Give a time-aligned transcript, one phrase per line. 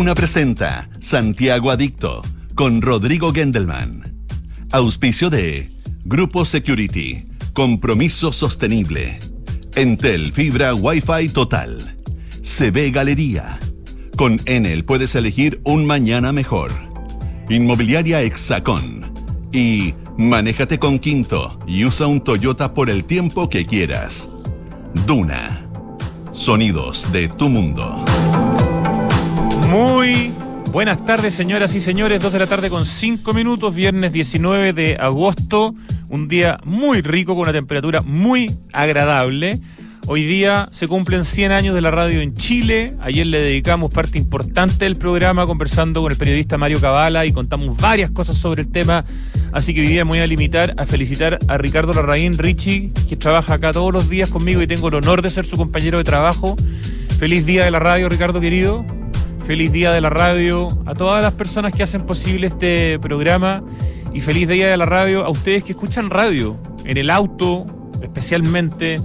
[0.00, 2.22] Duna presenta Santiago Adicto
[2.54, 4.24] con Rodrigo Gendelman.
[4.72, 5.70] Auspicio de
[6.06, 7.26] Grupo Security.
[7.52, 9.18] Compromiso sostenible.
[9.74, 11.98] Entel Fibra Wi-Fi Total.
[12.40, 13.60] CB Galería.
[14.16, 16.72] Con Enel puedes elegir un mañana mejor.
[17.50, 19.04] Inmobiliaria Hexacón.
[19.52, 24.30] Y manéjate con Quinto y usa un Toyota por el tiempo que quieras.
[25.06, 25.68] Duna.
[26.32, 28.02] Sonidos de tu mundo.
[29.70, 30.32] Muy
[30.72, 32.20] buenas tardes, señoras y señores.
[32.20, 35.76] Dos de la tarde con cinco minutos, viernes 19 de agosto.
[36.08, 39.60] Un día muy rico con una temperatura muy agradable.
[40.08, 42.96] Hoy día se cumplen 100 años de la radio en Chile.
[43.00, 47.76] Ayer le dedicamos parte importante del programa conversando con el periodista Mario Cabala y contamos
[47.76, 49.04] varias cosas sobre el tema.
[49.52, 53.16] Así que hoy día me voy a limitar a felicitar a Ricardo Larraín Richie, que
[53.16, 56.04] trabaja acá todos los días conmigo y tengo el honor de ser su compañero de
[56.04, 56.56] trabajo.
[57.20, 58.84] Feliz día de la radio, Ricardo querido.
[59.46, 63.62] Feliz día de la radio a todas las personas que hacen posible este programa
[64.12, 67.66] y feliz día de la radio a ustedes que escuchan radio en el auto,
[68.02, 69.00] especialmente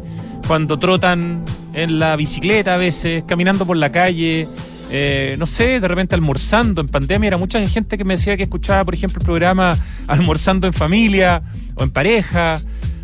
[0.47, 4.47] cuando trotan en la bicicleta a veces, caminando por la calle,
[4.92, 6.81] eh, no sé, de repente almorzando.
[6.81, 9.77] En pandemia era mucha gente que me decía que escuchaba, por ejemplo, el programa
[10.08, 11.42] almorzando en familia
[11.75, 12.61] o en pareja.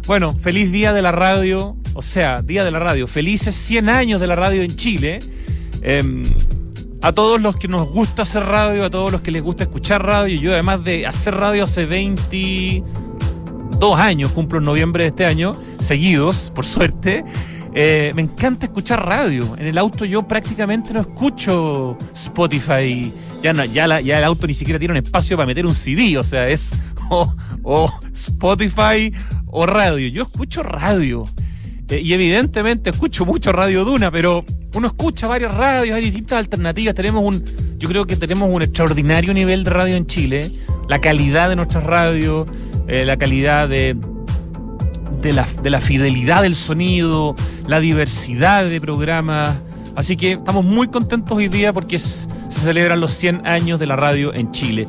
[0.08, 4.22] Bueno, feliz día de la radio, o sea, día de la radio, felices 100 años
[4.22, 5.20] de la radio en Chile.
[5.82, 6.24] Em,
[7.02, 10.06] a todos los que nos gusta hacer radio, a todos los que les gusta escuchar
[10.06, 10.40] radio.
[10.40, 16.52] Yo además de hacer radio hace 22 años, cumplo en noviembre de este año, seguidos,
[16.54, 17.26] por suerte.
[17.74, 19.56] Eh, me encanta escuchar radio.
[19.58, 23.12] En el auto yo prácticamente no escucho Spotify.
[23.42, 26.18] Ya, ya, ya el auto ni siquiera tiene un espacio para meter un CD.
[26.18, 26.74] O sea, es
[27.64, 29.12] o Spotify
[29.48, 30.08] o radio.
[30.10, 31.26] Yo escucho radio.
[31.92, 36.96] Eh, y evidentemente escucho mucho Radio Duna, pero uno escucha varias radios, hay distintas alternativas.
[36.96, 37.44] Tenemos un,
[37.78, 40.52] yo creo que tenemos un extraordinario nivel de radio en Chile.
[40.88, 42.48] La calidad de nuestras radios,
[42.88, 43.98] eh, la calidad de,
[45.22, 47.36] de la, de la fidelidad del sonido,
[47.68, 49.58] la diversidad de programas.
[49.96, 53.96] Así que estamos muy contentos hoy día porque se celebran los 100 años de la
[53.96, 54.88] radio en Chile.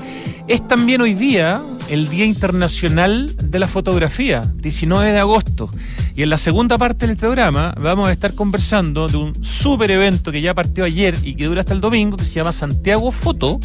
[0.49, 5.71] Es también hoy día el Día Internacional de la Fotografía, 19 de agosto.
[6.15, 10.33] Y en la segunda parte del programa vamos a estar conversando de un super evento
[10.33, 13.61] que ya partió ayer y que dura hasta el domingo, que se llama Santiago Foto,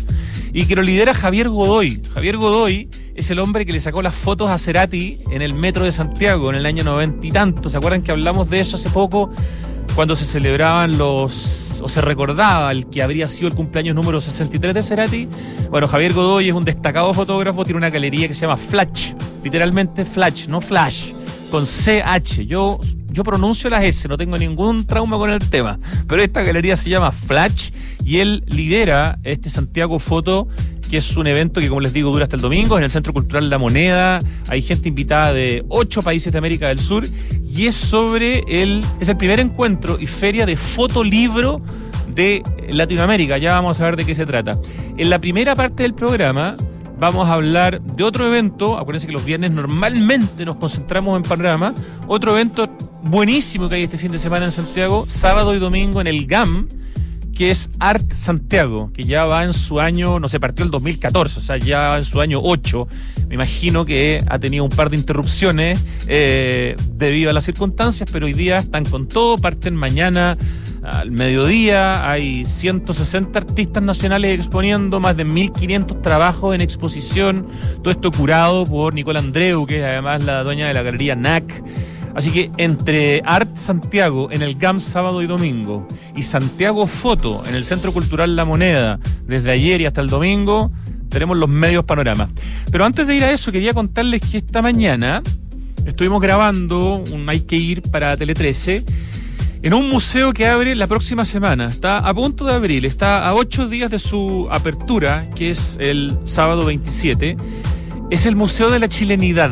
[0.54, 2.02] y que lo lidera Javier Godoy.
[2.14, 5.84] Javier Godoy es el hombre que le sacó las fotos a Cerati en el metro
[5.84, 7.70] de Santiago en el año noventa y tanto.
[7.70, 9.32] ¿Se acuerdan que hablamos de eso hace poco?
[9.98, 14.76] Cuando se celebraban los, o se recordaba el que habría sido el cumpleaños número 63
[14.76, 15.28] de Cerati.
[15.72, 19.14] Bueno, Javier Godoy es un destacado fotógrafo, tiene una galería que se llama Flash,
[19.44, 21.14] literalmente Flash, no Flash,
[21.50, 22.46] con CH.
[22.46, 22.80] Yo,
[23.18, 26.92] yo pronuncio las S, no tengo ningún trauma con el tema, pero esta galería se
[26.92, 27.72] llama Flash
[28.06, 30.48] y él lidera este Santiago Foto
[30.88, 33.14] que es un evento que, como les digo, dura hasta el domingo en el Centro
[33.14, 34.20] Cultural La Moneda.
[34.50, 37.08] Hay gente invitada de ocho países de América del Sur
[37.50, 41.60] y es sobre el, es el primer encuentro y feria de fotolibro
[42.14, 43.40] de Latinoamérica.
[43.40, 44.60] Ya vamos a ver de qué se trata.
[44.96, 46.56] En la primera parte del programa
[47.00, 48.78] vamos a hablar de otro evento.
[48.78, 51.74] Acuérdense que los viernes normalmente nos concentramos en panorama.
[52.08, 52.70] Otro evento
[53.04, 56.68] buenísimo que hay este fin de semana en Santiago, sábado y domingo en el GAM
[57.38, 61.38] que es Art Santiago, que ya va en su año, no se partió el 2014,
[61.38, 62.88] o sea, ya en su año 8.
[63.28, 68.26] Me imagino que ha tenido un par de interrupciones eh, debido a las circunstancias, pero
[68.26, 70.36] hoy día están con todo, parten mañana
[70.88, 77.46] al mediodía, hay 160 artistas nacionales exponiendo, más de 1.500 trabajos en exposición,
[77.84, 81.62] todo esto curado por Nicole Andreu, que es además la dueña de la galería NAC.
[82.16, 87.54] Así que entre Art Santiago en el GAM sábado y domingo y Santiago Foto en
[87.54, 90.72] el Centro Cultural La Moneda desde ayer y hasta el domingo,
[91.10, 92.30] tenemos los medios panoramas.
[92.72, 95.22] Pero antes de ir a eso, quería contarles que esta mañana
[95.86, 98.84] estuvimos grabando un Hay que ir para Tele 13
[99.68, 101.68] en un museo que abre la próxima semana.
[101.68, 106.18] Está a punto de abrir, está a ocho días de su apertura, que es el
[106.24, 107.36] sábado 27.
[108.10, 109.52] Es el Museo de la Chilenidad.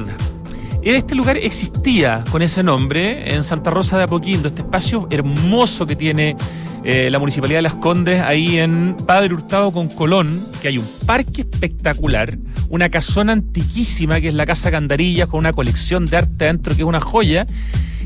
[0.83, 5.97] Este lugar existía con ese nombre en Santa Rosa de Apoquindo, este espacio hermoso que
[5.97, 6.37] tiene
[6.85, 10.87] eh, la Municipalidad de Las Condes ahí en Padre Hurtado con Colón, que hay un
[11.05, 12.37] parque espectacular,
[12.69, 16.83] una casona antiquísima que es la Casa Candarillas con una colección de arte adentro que
[16.83, 17.45] es una joya,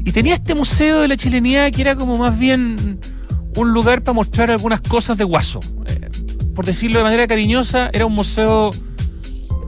[0.06, 3.00] y tenía este museo de la chilenidad que era como más bien
[3.56, 5.60] un lugar para mostrar algunas cosas de guaso.
[5.88, 6.10] Eh,
[6.56, 8.72] por decirlo de manera cariñosa, era un museo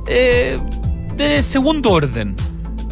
[0.08, 0.60] eh,
[1.16, 2.36] de segundo orden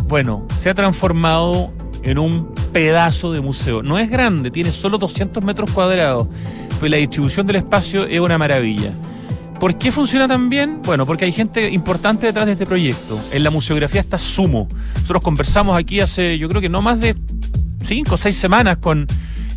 [0.09, 1.71] bueno, se ha transformado
[2.01, 3.83] en un pedazo de museo.
[3.83, 6.27] No es grande, tiene solo 200 metros cuadrados,
[6.79, 8.91] pero la distribución del espacio es una maravilla.
[9.59, 10.81] ¿Por qué funciona tan bien?
[10.83, 13.19] Bueno, porque hay gente importante detrás de este proyecto.
[13.33, 14.69] En la museografía está Sumo.
[14.93, 17.15] Nosotros conversamos aquí hace, yo creo que no más de
[17.83, 19.05] cinco o seis semanas con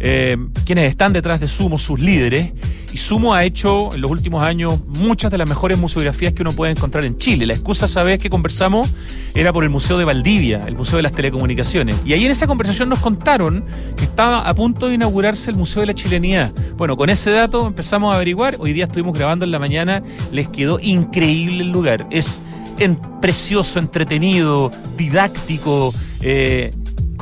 [0.03, 2.53] eh, quienes están detrás de Sumo, sus líderes.
[2.93, 6.51] Y Sumo ha hecho en los últimos años muchas de las mejores museografías que uno
[6.53, 7.47] puede encontrar en Chile.
[7.47, 8.91] La excusa, sabes que conversamos
[9.35, 11.97] era por el Museo de Valdivia, el Museo de las Telecomunicaciones.
[12.05, 13.65] Y ahí en esa conversación nos contaron
[13.97, 16.53] que estaba a punto de inaugurarse el Museo de la Chilenidad.
[16.77, 18.57] Bueno, con ese dato empezamos a averiguar.
[18.59, 20.03] Hoy día estuvimos grabando en la mañana.
[20.33, 22.07] Les quedó increíble el lugar.
[22.11, 22.43] Es
[23.21, 25.95] precioso, entretenido, didáctico.
[26.21, 26.71] Eh,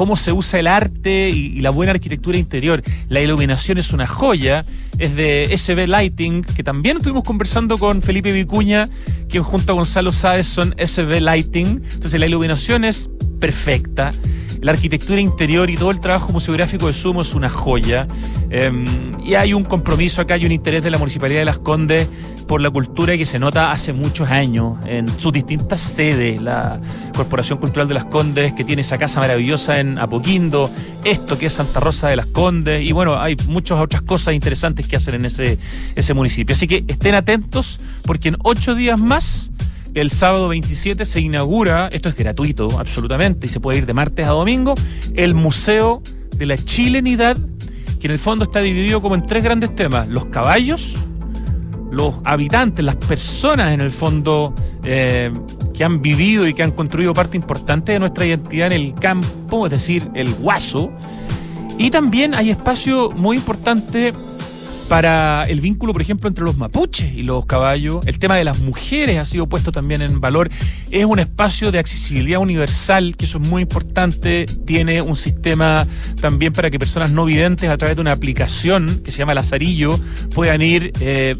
[0.00, 2.82] cómo se usa el arte y, la buena arquitectura interior.
[3.10, 4.64] La iluminación es una joya,
[4.98, 8.88] es de SB Lighting, que también estuvimos conversando con Felipe Vicuña,
[9.28, 11.82] quien junto a Gonzalo Sáez son SB Lighting.
[11.92, 13.10] Entonces la iluminación es
[13.40, 14.12] perfecta
[14.60, 18.06] la arquitectura interior y todo el trabajo museográfico de Sumo es una joya.
[18.50, 18.84] Em,
[19.24, 22.08] y hay un compromiso acá, hay un interés de la Municipalidad de Las Condes
[22.46, 26.42] por la cultura que se nota hace muchos años en sus distintas sedes.
[26.42, 26.80] La
[27.14, 30.70] Corporación Cultural de Las Condes, que tiene esa casa maravillosa en Apoquindo,
[31.04, 34.86] esto que es Santa Rosa de Las Condes, y bueno, hay muchas otras cosas interesantes
[34.88, 35.58] que hacen en ese,
[35.94, 36.54] ese municipio.
[36.54, 39.50] Así que estén atentos, porque en ocho días más
[39.94, 44.26] el sábado 27 se inaugura, esto es gratuito absolutamente, y se puede ir de martes
[44.26, 44.74] a domingo,
[45.14, 46.02] el Museo
[46.36, 47.36] de la Chilenidad,
[47.98, 50.94] que en el fondo está dividido como en tres grandes temas, los caballos,
[51.90, 54.54] los habitantes, las personas en el fondo
[54.84, 55.32] eh,
[55.74, 59.66] que han vivido y que han construido parte importante de nuestra identidad en el campo,
[59.66, 60.90] es decir, el guaso.
[61.78, 64.12] Y también hay espacio muy importante
[64.90, 68.04] para el vínculo, por ejemplo, entre los mapuches y los caballos.
[68.06, 70.50] El tema de las mujeres ha sido puesto también en valor.
[70.90, 74.46] Es un espacio de accesibilidad universal, que eso es muy importante.
[74.66, 75.86] Tiene un sistema
[76.20, 79.96] también para que personas no videntes a través de una aplicación que se llama Lazarillo
[80.34, 80.92] puedan ir...
[80.98, 81.36] Eh,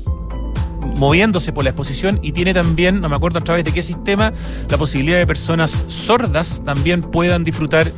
[0.97, 4.33] moviéndose por la exposición y tiene también, no me acuerdo a través de qué sistema,
[4.69, 7.91] la posibilidad de personas sordas también puedan disfrutar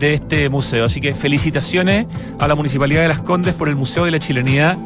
[0.00, 0.84] de este museo.
[0.84, 2.06] Así que felicitaciones
[2.40, 4.78] a la Municipalidad de Las Condes por el Museo de la Chilenidad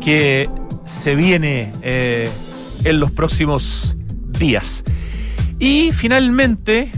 [0.00, 0.48] que
[0.84, 2.30] se viene eh,
[2.84, 3.96] en los próximos
[4.38, 4.84] días.
[5.58, 6.92] Y finalmente,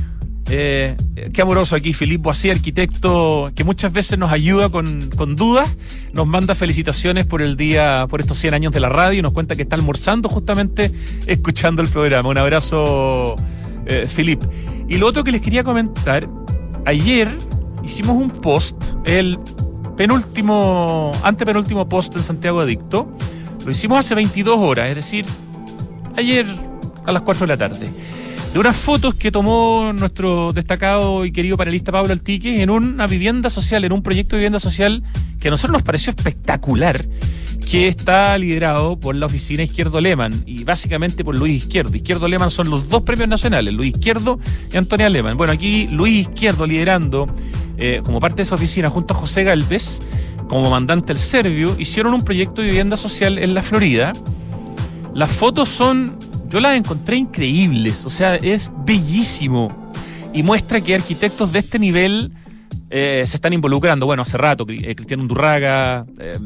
[0.51, 0.97] eh,
[1.33, 5.71] qué amoroso aquí, Filipe así arquitecto que muchas veces nos ayuda con, con, dudas,
[6.13, 9.33] nos manda felicitaciones por el día, por estos 100 años de la radio y nos
[9.33, 10.91] cuenta que está almorzando justamente
[11.27, 12.29] escuchando el programa.
[12.29, 13.37] Un abrazo,
[13.87, 14.09] eh.
[14.89, 16.29] Y lo otro que les quería comentar,
[16.85, 17.29] ayer
[17.85, 19.39] hicimos un post, el
[19.97, 23.09] penúltimo, antepenúltimo post en Santiago Adicto.
[23.65, 25.27] Lo hicimos hace 22 horas, es decir,
[26.17, 26.47] ayer
[27.05, 27.89] a las 4 de la tarde.
[28.53, 33.49] De unas fotos que tomó nuestro destacado y querido panelista Pablo Altique en una vivienda
[33.49, 35.05] social, en un proyecto de vivienda social
[35.39, 37.07] que a nosotros nos pareció espectacular
[37.71, 41.95] que está liderado por la oficina Izquierdo Leman y básicamente por Luis Izquierdo.
[41.95, 44.41] Izquierdo Leman son los dos premios nacionales, Luis Izquierdo
[44.73, 45.37] y Antonia Leman.
[45.37, 47.29] Bueno, aquí Luis Izquierdo liderando
[47.79, 50.01] eh, como parte de esa oficina junto a José Galvez,
[50.49, 54.15] como mandante del Servio, hicieron un proyecto de vivienda social en la Florida.
[55.15, 56.19] Las fotos son,
[56.49, 59.93] yo las encontré increíbles, o sea, es bellísimo
[60.35, 62.33] y muestra que arquitectos de este nivel
[62.91, 64.05] eh, se están involucrando.
[64.05, 66.37] Bueno, hace rato, eh, Cristiano Undurraga, eh,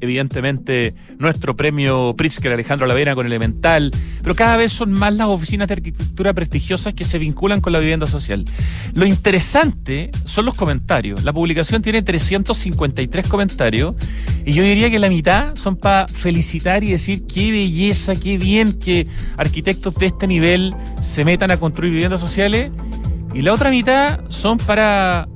[0.00, 3.90] evidentemente nuestro premio Pritzker Alejandro Lavera con Elemental,
[4.22, 7.80] pero cada vez son más las oficinas de arquitectura prestigiosas que se vinculan con la
[7.80, 8.46] vivienda social.
[8.94, 11.22] Lo interesante son los comentarios.
[11.22, 13.94] La publicación tiene 353 comentarios
[14.44, 18.78] y yo diría que la mitad son para felicitar y decir qué belleza, qué bien
[18.78, 22.70] que arquitectos de este nivel se metan a construir viviendas sociales
[23.34, 25.28] y la otra mitad son para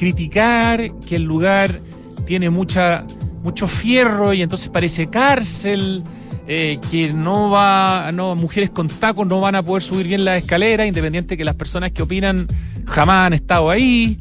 [0.00, 1.78] criticar que el lugar
[2.24, 3.04] tiene mucha,
[3.42, 6.02] mucho fierro y entonces parece cárcel,
[6.48, 10.38] eh, que no va, no, mujeres con tacos no van a poder subir bien la
[10.38, 12.46] escalera, independiente que las personas que opinan
[12.86, 14.18] jamás han estado ahí.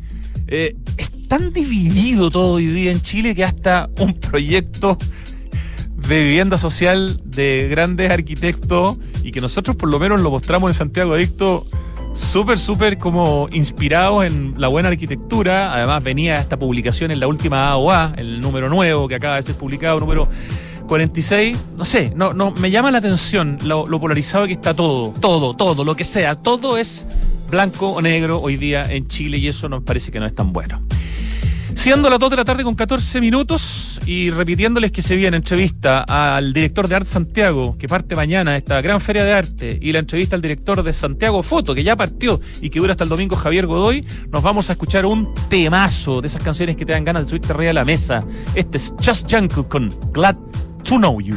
[0.47, 4.97] Eh, es tan dividido todo hoy día en Chile que hasta un proyecto
[6.09, 10.73] de vivienda social de grandes arquitectos y que nosotros por lo menos lo mostramos en
[10.73, 11.65] Santiago Adicto
[12.19, 15.73] súper, súper como inspirado en la buena arquitectura.
[15.73, 19.55] Además venía esta publicación en la última AOA, el número nuevo que acaba de ser
[19.55, 20.27] publicado, número
[20.87, 21.57] 46.
[21.77, 25.83] No sé, no, no, me llama la atención lo polarizado que está todo, todo, todo,
[25.83, 27.05] lo que sea, todo es
[27.49, 30.53] blanco o negro hoy día en Chile y eso nos parece que no es tan
[30.53, 30.81] bueno.
[31.79, 35.99] Siendo las 2 de la tarde con 14 minutos y repitiéndoles que se viene entrevista
[36.01, 39.99] al director de Arte Santiago, que parte mañana esta gran feria de arte, y la
[39.99, 43.37] entrevista al director de Santiago Foto, que ya partió y que dura hasta el domingo
[43.37, 47.23] Javier Godoy, nos vamos a escuchar un temazo de esas canciones que te dan ganas
[47.23, 48.19] de subirte arriba a la mesa.
[48.55, 50.35] Este es Just Jungkook con Glad
[50.83, 51.35] to Know You.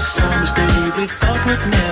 [0.00, 1.89] Summer's day we thought would never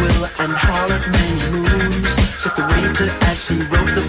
[0.00, 0.52] will and
[0.96, 2.10] at many moons.
[2.40, 3.99] Said the waiter as he wrote the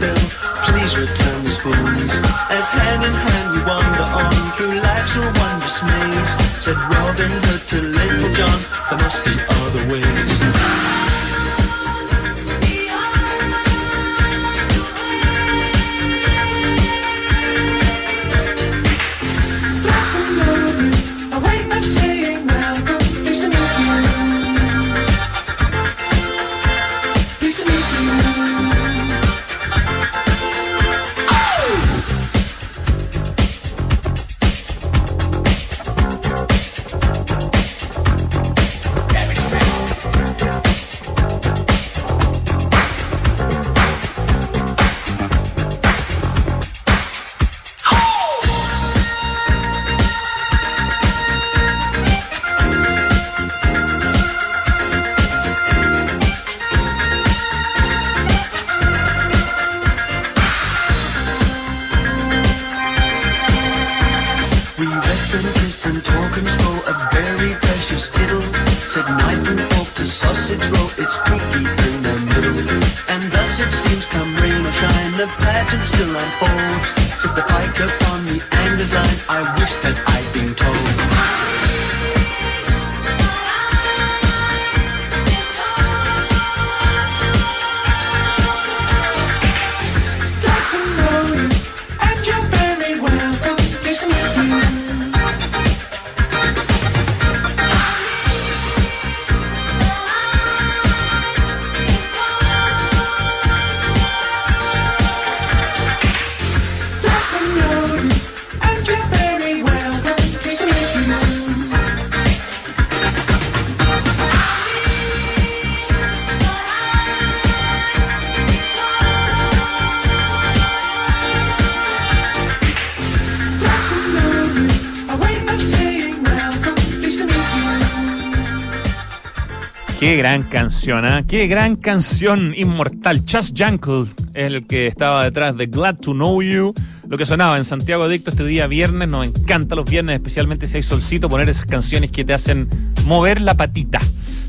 [130.21, 131.23] gran canción, ¿ah?
[131.27, 133.25] Qué gran canción inmortal.
[133.25, 136.75] Chas Jankel, el que estaba detrás de Glad to Know You.
[137.07, 139.09] Lo que sonaba en Santiago Adicto este día viernes.
[139.09, 142.69] Nos encanta los viernes, especialmente si hay solcito, poner esas canciones que te hacen
[143.03, 143.99] mover la patita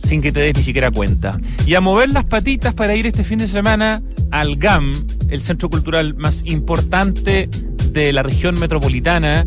[0.07, 1.41] sin que te des ni siquiera cuenta.
[1.65, 4.93] Y a mover las patitas para ir este fin de semana al GAM,
[5.31, 7.49] el centro cultural más importante
[7.93, 9.47] de la región metropolitana,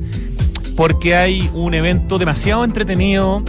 [0.75, 3.44] porque hay un evento demasiado entretenido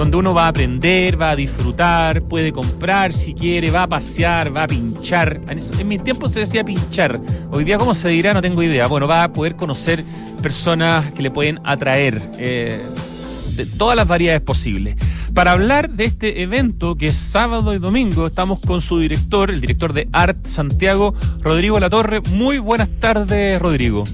[0.00, 4.56] donde uno va a aprender, va a disfrutar, puede comprar si quiere, va a pasear,
[4.56, 5.42] va a pinchar.
[5.46, 7.20] En, eso- en mi tiempo se decía pinchar.
[7.50, 8.32] Hoy día, ¿cómo se dirá?
[8.32, 8.86] No tengo idea.
[8.86, 10.02] Bueno, va a poder conocer
[10.40, 12.80] personas que le pueden atraer eh,
[13.56, 14.96] de todas las variedades posibles.
[15.34, 19.60] Para hablar de este evento, que es sábado y domingo, estamos con su director, el
[19.60, 22.22] director de Art Santiago, Rodrigo Latorre.
[22.22, 24.04] Muy buenas tardes, Rodrigo.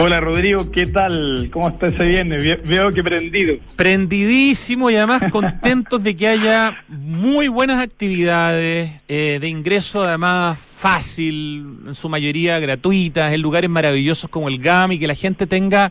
[0.00, 1.50] Hola Rodrigo, ¿qué tal?
[1.52, 2.44] ¿Cómo está ese viernes?
[2.44, 3.56] Ve- Veo que prendido.
[3.74, 11.78] Prendidísimo y además contentos de que haya muy buenas actividades eh, de ingreso además fácil,
[11.88, 15.90] en su mayoría gratuitas, en lugares maravillosos como el GAM y que la gente tenga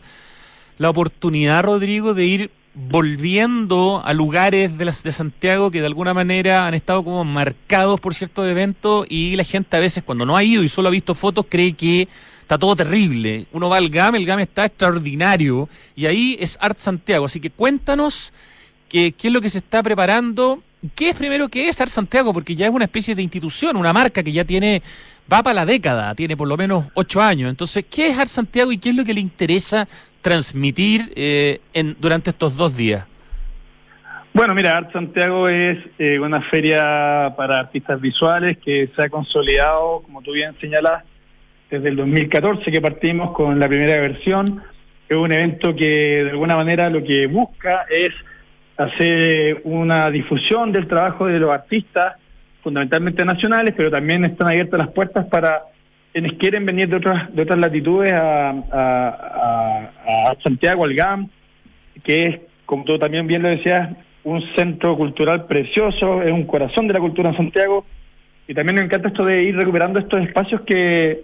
[0.78, 2.50] la oportunidad, Rodrigo, de ir
[2.86, 7.98] volviendo a lugares de, las, de Santiago que de alguna manera han estado como marcados
[7.98, 10.92] por ciertos eventos y la gente a veces cuando no ha ido y solo ha
[10.92, 12.08] visto fotos cree que
[12.40, 13.46] está todo terrible.
[13.52, 17.26] Uno va al GAM, el GAM está extraordinario y ahí es Art Santiago.
[17.26, 18.32] Así que cuéntanos
[18.88, 20.62] qué, qué es lo que se está preparando.
[20.94, 22.32] ¿Qué es primero que es Art Santiago?
[22.32, 24.80] Porque ya es una especie de institución, una marca que ya tiene,
[25.30, 27.50] va para la década, tiene por lo menos ocho años.
[27.50, 29.88] Entonces, ¿qué es Art Santiago y qué es lo que le interesa
[30.20, 33.06] transmitir eh, en, durante estos dos días?
[34.34, 40.02] Bueno, mira, Art Santiago es eh, una feria para artistas visuales que se ha consolidado,
[40.02, 41.02] como tú bien señalas,
[41.70, 44.62] desde el 2014 que partimos con la primera versión.
[45.08, 48.12] Es un evento que de alguna manera lo que busca es
[48.76, 52.14] hacer una difusión del trabajo de los artistas
[52.62, 55.62] fundamentalmente nacionales, pero también están abiertas las puertas para
[56.12, 61.28] quienes quieren venir de otras de otras latitudes a, a- a- Santiago, al GAM,
[62.04, 63.90] que es, como tú también bien lo decías,
[64.24, 67.84] un centro cultural precioso, es un corazón de la cultura en Santiago,
[68.46, 71.22] y también me encanta esto de ir recuperando estos espacios que,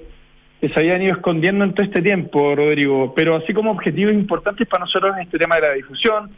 [0.60, 4.66] que se habían ido escondiendo en todo este tiempo, Rodrigo, pero así como objetivos importantes
[4.68, 6.30] para nosotros en este tema de la difusión,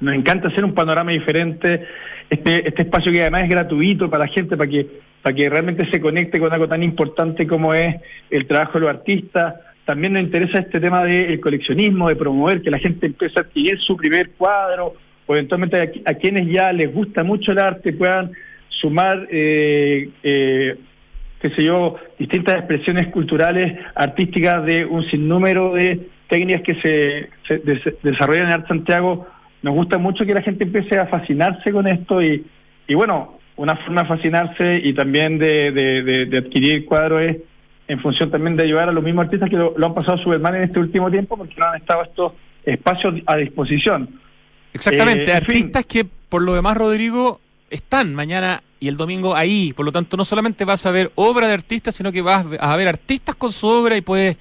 [0.00, 1.84] nos encanta hacer un panorama diferente,
[2.30, 4.86] este, este espacio que además es gratuito para la gente, para que,
[5.22, 7.96] para que realmente se conecte con algo tan importante como es
[8.30, 9.54] el trabajo de los artistas.
[9.84, 13.78] También nos interesa este tema del coleccionismo, de promover que la gente empiece a adquirir
[13.80, 14.94] su primer cuadro,
[15.26, 18.32] o eventualmente a, a quienes ya les gusta mucho el arte puedan
[18.68, 20.76] sumar, eh, eh,
[21.40, 27.58] qué sé yo, distintas expresiones culturales, artísticas de un sinnúmero de técnicas que se, se
[27.58, 29.26] des- desarrollan en Arte Santiago.
[29.62, 32.44] Nos gusta mucho que la gente empiece a fascinarse con esto y,
[32.86, 37.36] y bueno, una forma de fascinarse y también de, de- de- de adquirir cuadros es
[37.88, 40.38] en función también de ayudar a los mismos artistas que lo, lo han pasado súper
[40.40, 42.32] mal en este último tiempo porque no han estado estos
[42.64, 44.08] espacios a disposición.
[44.72, 45.56] Exactamente, Eh, fin.
[45.56, 49.72] artistas que por lo demás, Rodrigo, están mañana y el domingo ahí.
[49.74, 52.76] Por lo tanto, no solamente vas a ver obra de artistas, sino que vas a
[52.76, 54.36] ver artistas con su obra y puedes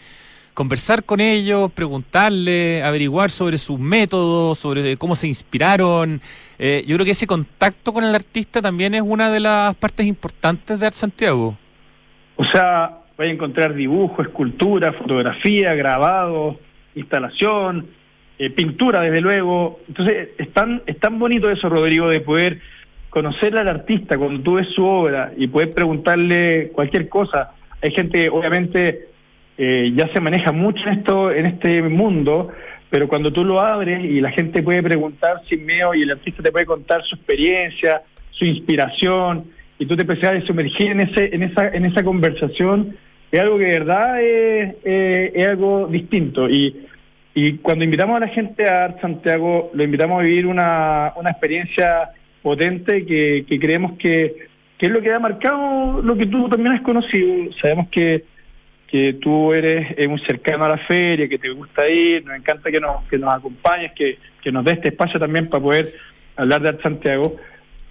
[0.57, 6.19] conversar con ellos, preguntarle, averiguar sobre sus métodos, sobre cómo se inspiraron.
[6.57, 10.07] Eh, yo creo que ese contacto con el artista también es una de las partes
[10.07, 11.55] importantes de Art Santiago.
[12.37, 16.59] O sea, vais a encontrar dibujo, escultura, fotografía, grabado,
[16.95, 17.85] instalación,
[18.39, 19.79] eh, pintura, desde luego.
[19.87, 22.61] Entonces, es tan, es tan bonito eso, Rodrigo, de poder
[23.11, 27.51] conocer al artista cuando tú ves su obra y poder preguntarle cualquier cosa.
[27.79, 29.09] Hay gente, obviamente,
[29.57, 32.49] eh, ya se maneja mucho en esto, en este mundo,
[32.89, 36.41] pero cuando tú lo abres y la gente puede preguntar sin miedo y el artista
[36.43, 39.45] te puede contar su experiencia, su inspiración,
[39.79, 42.95] y tú te empiezas a sumergir en ese, en esa, en esa conversación,
[43.31, 46.49] es algo que de verdad es, es- es algo distinto.
[46.49, 46.85] Y,
[47.35, 51.31] y cuando invitamos a la gente a Art Santiago, lo invitamos a vivir una, una
[51.31, 52.09] experiencia
[52.41, 56.75] potente que, que creemos que, que es lo que ha marcado lo que tú también
[56.75, 57.51] has conocido.
[57.61, 58.23] Sabemos que,
[58.87, 62.71] que tú eres eh, muy cercano a la feria, que te gusta ir, nos encanta
[62.71, 65.93] que nos, que nos acompañes, que, que nos dé este espacio también para poder
[66.37, 67.35] hablar de Art Santiago.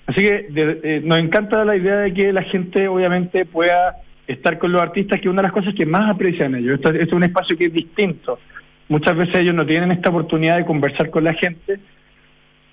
[0.06, 4.59] Así que de- eh, nos encanta la idea de que la gente obviamente pueda estar
[4.59, 6.76] con los artistas, que es una de las cosas que más aprecian ellos.
[6.76, 8.38] Esto, esto es un espacio que es distinto.
[8.88, 11.78] Muchas veces ellos no tienen esta oportunidad de conversar con la gente.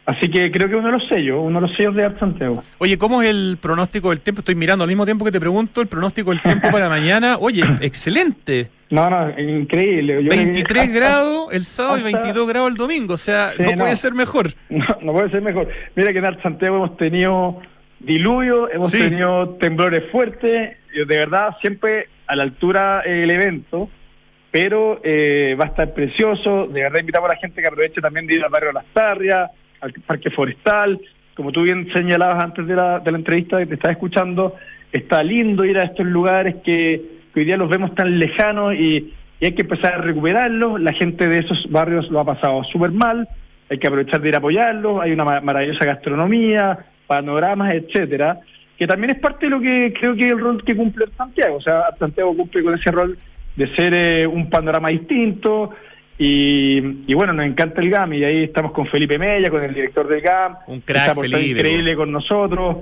[0.06, 2.62] Así que creo que uno de los sellos, uno de los sellos de Art Santiago.
[2.80, 4.40] Oye, ¿cómo es el pronóstico del tiempo?
[4.42, 7.38] Estoy mirando al mismo tiempo que te pregunto el pronóstico del tiempo para mañana.
[7.40, 8.70] Oye, excelente.
[8.90, 10.22] No, no, increíble.
[10.24, 13.14] Yo creo que 23 hasta- grados el sábado y hasta- 22 grados el domingo.
[13.14, 13.78] O sea, Sí, no, no.
[13.78, 14.48] puede ser mejor.
[14.70, 15.70] No, no puede ser mejor.
[15.96, 17.62] Mira que en Art Santiago hemos tenido
[18.00, 19.00] diluvio, hemos Sí.
[19.00, 23.90] tenido temblores fuertes, de verdad siempre a la altura el evento,
[24.52, 28.28] pero eh, va a estar precioso, de verdad invitamos a la gente que aproveche también
[28.28, 29.50] de ir al barrio Las Tarrias,
[29.84, 31.00] al Parque Forestal,
[31.36, 34.56] como tú bien señalabas antes de la, de la entrevista que te estaba escuchando,
[34.92, 37.02] está lindo ir a estos lugares que,
[37.36, 41.40] hoy día los vemos tan lejanos y, hay que empezar a recuperarlos, la gente de
[41.40, 43.28] esos barrios lo ha pasado súper mal,
[43.70, 48.40] hay que aprovechar de ir a apoyarlos, hay una ma- maravillosa gastronomía, panoramas, etcétera,
[48.78, 51.58] que también es parte de lo que creo que es el rol que cumple Santiago,
[51.58, 53.18] o sea, Santiago cumple con ese rol
[53.58, 55.72] de ser eh, un panorama distinto
[56.18, 59.74] y, y bueno, nos encanta el GAM y ahí estamos con Felipe Mella, con el
[59.74, 62.78] director del GAM, Un crack, Felipe, increíble con nosotros,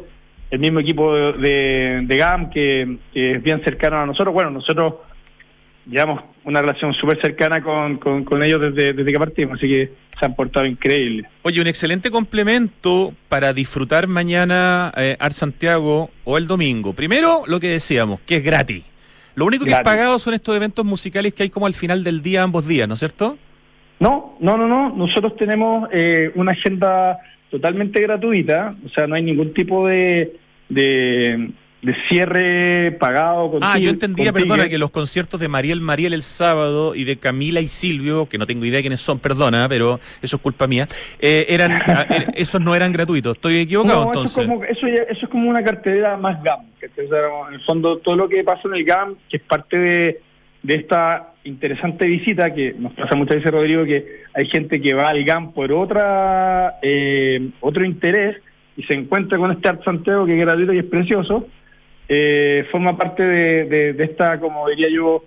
[0.49, 4.95] el mismo equipo de, GAM que, que es bien cercano a nosotros, bueno, nosotros
[5.85, 9.91] llevamos una relación súper cercana con, con, con ellos desde, desde que partimos, así que
[10.19, 11.27] se han portado increíble.
[11.41, 16.93] Oye, un excelente complemento para disfrutar mañana eh, Art Santiago o el domingo.
[16.93, 18.83] Primero, lo que decíamos, que es gratis.
[19.35, 22.21] Lo único que es pagado son estos eventos musicales que hay como al final del
[22.21, 23.37] día, ambos días, ¿no es cierto?
[23.99, 24.89] No, no, no, no.
[24.89, 30.37] Nosotros tenemos eh, una agenda totalmente gratuita, o sea, no hay ningún tipo de,
[30.69, 33.49] de, de cierre pagado.
[33.51, 37.17] Con Ah, yo entendía, perdona, que los conciertos de Mariel Mariel el sábado y de
[37.17, 40.87] Camila y Silvio, que no tengo idea quiénes son, perdona, pero eso es culpa mía,
[41.19, 43.35] eh, eran, ah, eh, esos no eran gratuitos.
[43.35, 44.33] ¿Estoy equivocado No, entonces?
[44.37, 46.59] Eso es, como, eso, ya- eso es como una cartera más GAM.
[46.79, 49.43] que o sea, en el fondo, todo lo que pasa en el GAM, que es
[49.43, 50.21] parte de,
[50.61, 55.09] de esta interesante visita, que nos pasa muchas veces, Rodrigo, que hay gente que va
[55.09, 58.37] al GAM por otra eh, otro interés
[58.77, 61.47] y se encuentra con este Art Santiago que es gratuito y es precioso.
[62.13, 65.23] Eh, forma parte de, de- de esta, como diría yo,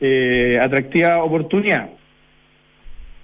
[0.00, 1.88] eh, atractiva oportunidad.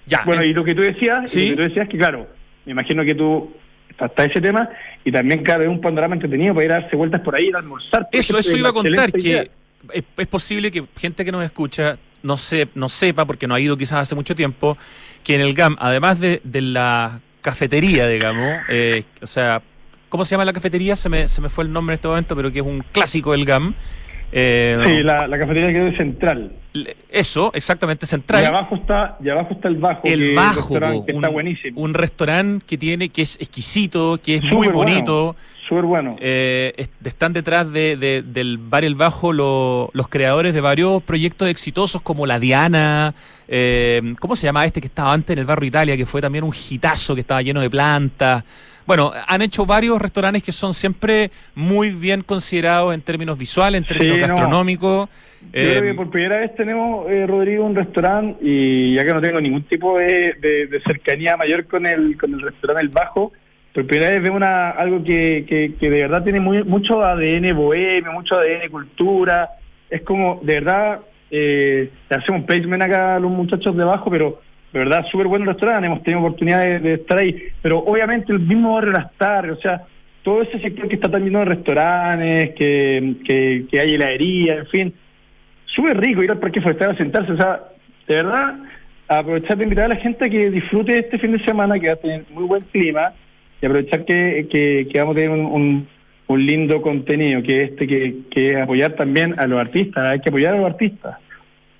[0.05, 2.27] Ya, Bueno, y lo que tú decías, y lo que tú decías que claro,
[2.65, 3.53] me imagino que tú
[3.97, 4.67] está ese tema
[5.05, 8.07] y también cabe un panorama entretenido para ir a darse vueltas por ahí y almorzar.
[8.11, 9.49] Eso, eso es iba a contar, que
[9.93, 13.59] es, es posible que gente que nos escucha no, se, no sepa, porque no ha
[13.59, 14.77] ido quizás hace mucho tiempo,
[15.23, 19.61] que en el GAM, además de, de la cafetería, digamos, eh, o sea,
[20.11, 20.95] ¿cómo se llama la cafetería?
[20.95, 23.31] Se me, se me fue el nombre en este momento, pero que es un clásico
[23.31, 23.73] del GAM.
[24.31, 26.51] eh, Sí, la, la cafetería quedó central.
[26.73, 28.43] le- Eso, exactamente, central.
[28.43, 30.67] Y abajo está, y abajo está el bajo, que el es un bajo,
[31.05, 31.81] que un, está buenísimo.
[31.81, 35.35] un restaurante que tiene, que es exquisito, que es muy bueno, bonito.
[35.67, 36.15] Súper bueno.
[36.19, 41.03] Eh, est- están detrás de, de- del Bar El Bajo lo- los creadores de varios
[41.03, 43.13] proyectos exitosos como La Diana,
[43.49, 46.43] eh, ¿cómo se llama este que estaba antes en el barrio Italia, que fue también
[46.45, 48.43] un hitazo que estaba lleno de plantas?
[48.85, 53.87] Bueno, han hecho varios restaurantes que son siempre muy bien considerados en términos visuales, en
[53.87, 54.27] términos Sí, no.
[54.27, 55.09] gastronómicos.
[55.09, 59.13] Yo creo Eh, que por primera vez tenemos, eh, Rodrigo, un restaurante y ya que
[59.13, 62.89] no tengo ningún tipo de, de- de cercanía mayor con el, con el restaurante El
[62.89, 63.31] Bajo,
[63.73, 67.55] por primera vez veo una, algo que, que, que de verdad tiene muy, mucho ADN
[67.55, 69.49] bohemio, mucho ADN cultura.
[69.89, 70.99] Es como, de verdad,
[71.31, 75.45] eh, le hacemos placement acá a los muchachos de Bajo, pero de verdad, súper buen
[75.45, 77.49] restaurante, hemos tenido oportunidad de, estar ahí.
[77.61, 79.83] Pero obviamente el mismo barrio Las Tardes, o sea,
[80.23, 83.15] todo ese sector que está tan lleno de restaurantes, que,
[83.69, 84.93] que, hay heladería, en fin,
[85.65, 87.59] súper rico ir al parque forestal a sentarse, o sea,
[88.07, 88.55] de verdad,
[89.07, 91.93] aprovechar de invitar a la gente a que disfrute este fin de semana, que va
[91.93, 93.13] a tener muy buen clima,
[93.61, 95.87] y aprovechar que, que, que vamos a tener un, un,
[96.27, 100.29] un lindo contenido, que este, que, que es apoyar también a los artistas, hay que
[100.29, 101.17] apoyar a los artistas.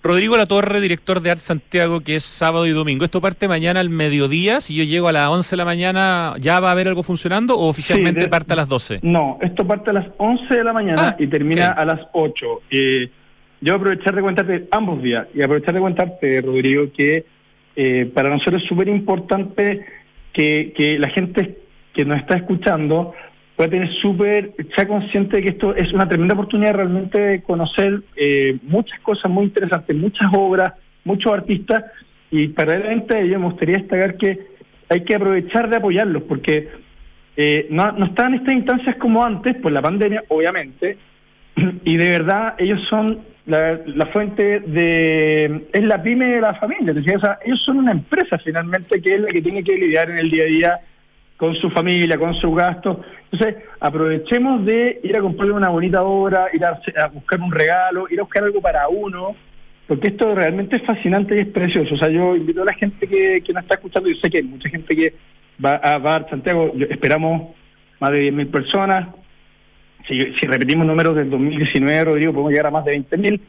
[0.04, 3.06] Rodrigo La Torre, director de Art Santiago, que es sábado y domingo.
[3.06, 4.60] ¿Esto parte mañana al mediodía?
[4.60, 7.56] Si yo llego a las 11 de la mañana, ¿ya va a haber algo funcionando
[7.56, 9.00] o oficialmente de- parte a las 12?
[9.04, 12.62] No, esto parte a las 11 de la mañana Ah, y termina a las 8.
[12.72, 13.10] Eh,
[13.62, 17.26] yo aprovechar de contarte ambos días y aprovechar de contarte, Rodrigo, que
[17.76, 19.86] eh, para nosotros es súper importante
[20.34, 21.60] que, que la gente
[21.94, 23.14] que nos está escuchando
[23.62, 28.02] pueda tener súper, sea consciente de que esto es una tremenda oportunidad realmente de conocer
[28.16, 31.84] eh, muchas cosas muy interesantes, muchas obras, muchos artistas
[32.32, 34.40] y paralelamente a ello me gustaría destacar que
[34.90, 36.70] hay que aprovechar de apoyarlos porque
[37.38, 40.98] eh, no, no están en estas instancias como antes, por la pandemia, obviamente,
[41.86, 45.68] y de verdad ellos son la, la fuente de...
[45.72, 46.96] es la pyme de la familia,
[47.46, 50.46] ellos son una empresa finalmente que es la que tiene que lidiar en el día
[50.46, 50.80] a día
[51.42, 52.98] con su familia, con sus gastos.
[53.32, 58.20] Entonces, aprovechemos de ir a comprarle una bonita obra, ir a, buscar un regalo, ir
[58.20, 59.36] a buscar algo para uno,
[59.88, 61.96] porque esto realmente es fascinante y es precioso.
[61.96, 64.38] O sea, yo invito a la gente que, que nos está escuchando, yo sé que
[64.38, 65.16] hay mucha gente que
[65.66, 67.56] va a, a Santiago, yo- esperamos
[68.00, 69.08] más de 10.000 personas.
[70.08, 73.40] Si, si repetimos números del 2019, Rodrigo, podemos llegar a más de 20.000.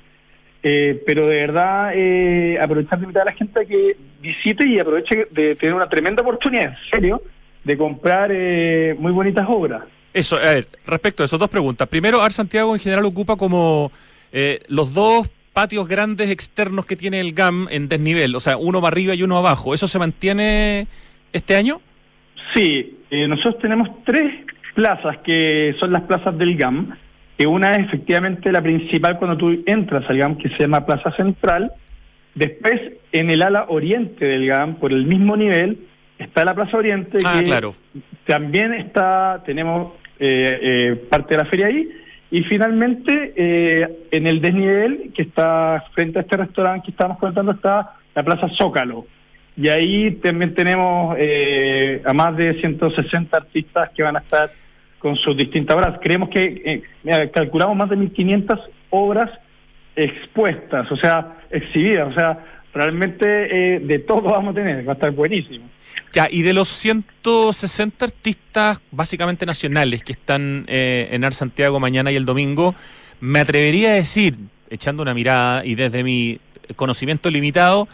[0.63, 4.79] Eh, pero de verdad, eh, aprovechar de invitar a la gente a que visite y
[4.79, 7.23] aproveche de tener una tremenda oportunidad, en serio,
[7.65, 9.85] de comprar eh, muy bonitas obras.
[10.13, 11.89] Eso, a ver, respecto a eso, dos preguntas.
[11.89, 13.91] Primero, Art Santiago en general ocupa como
[14.33, 18.81] eh, los dos patios grandes externos que tiene el GAM en desnivel, o sea, uno
[18.81, 19.75] para arriba y uno abajo.
[19.75, 20.87] ¿Eso se mantiene
[21.33, 21.81] este año?
[22.55, 24.33] Sí, eh, nosotros tenemos tres
[24.75, 26.97] plazas que son las plazas del GAM,
[27.37, 31.13] que una es efectivamente la principal cuando tú entras al GAM, que se llama Plaza
[31.13, 31.73] Central.
[32.35, 32.81] Después,
[33.13, 35.79] en el ala oriente del GAM, por el mismo nivel,
[36.23, 37.75] está la Plaza Oriente, Ah, que claro.
[38.27, 41.89] también está, tenemos eh, eh, parte de la feria ahí.
[42.31, 47.53] Y finalmente, eh, en el desnivel, que está frente a este restaurante que estábamos comentando,
[47.53, 49.07] está la Plaza Zócalo.
[49.55, 54.49] Y ahí también tenemos eh, a más de 160 artistas que van a estar
[54.99, 55.99] con sus distintas obras.
[56.01, 58.59] Creemos que, eh, mira, calculamos más de 1.500
[58.91, 59.31] obras
[59.95, 62.09] expuestas, o sea, exhibidas.
[62.09, 62.39] O sea,
[62.73, 65.69] realmente eh, de todo vamos a tener, va a estar buenísimo.
[66.13, 72.11] Ya, y de los 160 artistas básicamente nacionales que están eh, en Art Santiago mañana
[72.11, 72.75] y el domingo,
[73.21, 74.37] me atrevería a decir,
[74.71, 76.41] echando una mirada y desde mi
[76.77, 77.89] conocimiento limitado,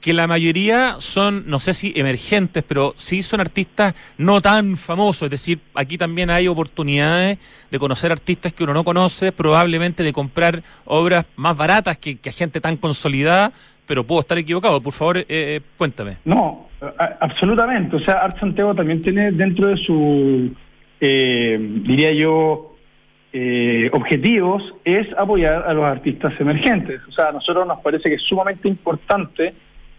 [0.00, 5.24] que la mayoría son, no sé si emergentes, pero sí son artistas no tan famosos.
[5.24, 7.38] Es decir, aquí también hay oportunidades
[7.70, 12.28] de conocer artistas que uno no conoce, probablemente de comprar obras más baratas que, que
[12.28, 13.52] a gente tan consolidada,
[13.88, 14.80] pero puedo estar equivocado.
[14.80, 16.18] Por favor, eh, eh, cuéntame.
[16.24, 17.96] No, a- absolutamente.
[17.96, 20.54] O sea, Art Santiago también tiene dentro de su,
[21.00, 22.76] eh, diría yo,
[23.32, 27.00] eh, objetivos, es apoyar a los artistas emergentes.
[27.08, 29.54] O sea, a nosotros nos parece que es sumamente importante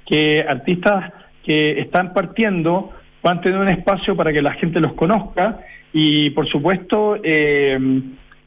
[0.06, 1.12] que artistas
[1.44, 5.60] que están partiendo puedan tener un espacio para que la gente los conozca
[5.94, 7.78] y, por supuesto, eh,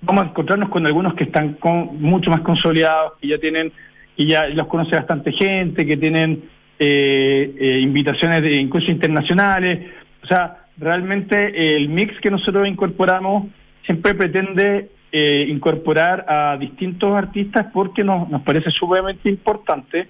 [0.00, 3.72] vamos a encontrarnos con algunos que están con, mucho más consolidados, que ya tienen,
[4.16, 6.44] y ya los conoce bastante gente, que tienen
[6.78, 9.90] eh, eh, invitaciones de incluso internacionales.
[10.22, 13.48] O sea, realmente el mix que nosotros incorporamos
[13.84, 20.08] siempre pretende eh, incorporar a distintos artistas porque nos, nos parece sumamente importante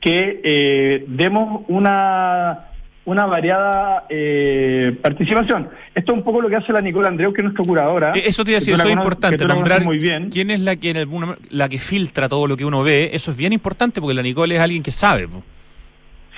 [0.00, 2.71] que eh, demos una
[3.04, 5.68] una variada eh, participación.
[5.94, 8.12] Esto es un poco lo que hace la Nicola Andreu, que es nuestra curadora.
[8.14, 10.30] Eh, Eso te iba a decir, eso es importante, nombrar muy bien.
[10.30, 11.08] quién es la que en
[11.50, 14.54] la que filtra todo lo que uno ve, eso es bien importante porque la Nicole
[14.54, 15.26] es alguien que sabe.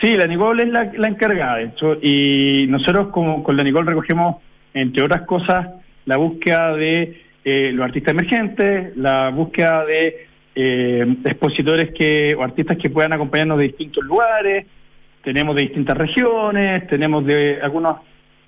[0.00, 3.86] Sí, la Nicole es la, la encargada, de hecho, y nosotros como con la Nicole
[3.90, 4.36] recogemos,
[4.72, 5.68] entre otras cosas,
[6.06, 12.76] la búsqueda de eh, los artistas emergentes, la búsqueda de eh, expositores que o artistas
[12.78, 14.66] que puedan acompañarnos de distintos lugares,
[15.24, 17.96] tenemos de distintas regiones, tenemos de algunos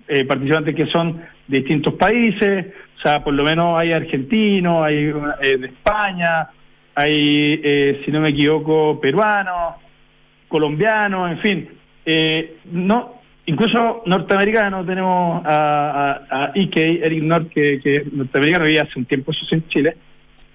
[0.07, 2.67] eh, participantes que son de distintos países,
[2.99, 6.49] o sea, por lo menos hay argentinos, hay eh, de España,
[6.95, 9.75] hay, eh, si no me equivoco, peruanos,
[10.49, 11.69] colombianos, en fin,
[12.05, 18.79] eh, no, incluso norteamericanos tenemos a, a, a Eric North, que, que es norteamericano y
[18.79, 19.97] hace un tiempo eso en Chile.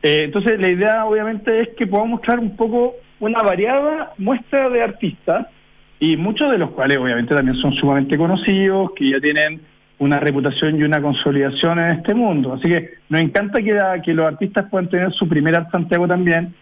[0.03, 4.81] Eh, entonces la idea obviamente es que podamos mostrar un poco una variada muestra de
[4.81, 5.47] artistas
[6.01, 9.61] y muchos de los cuales obviamente también son sumamente conocidos, que ya tienen
[9.99, 12.53] una reputación y una consolidación en este mundo.
[12.53, 16.55] Así que nos encanta que, que los artistas puedan tener su primer Art Santiago también.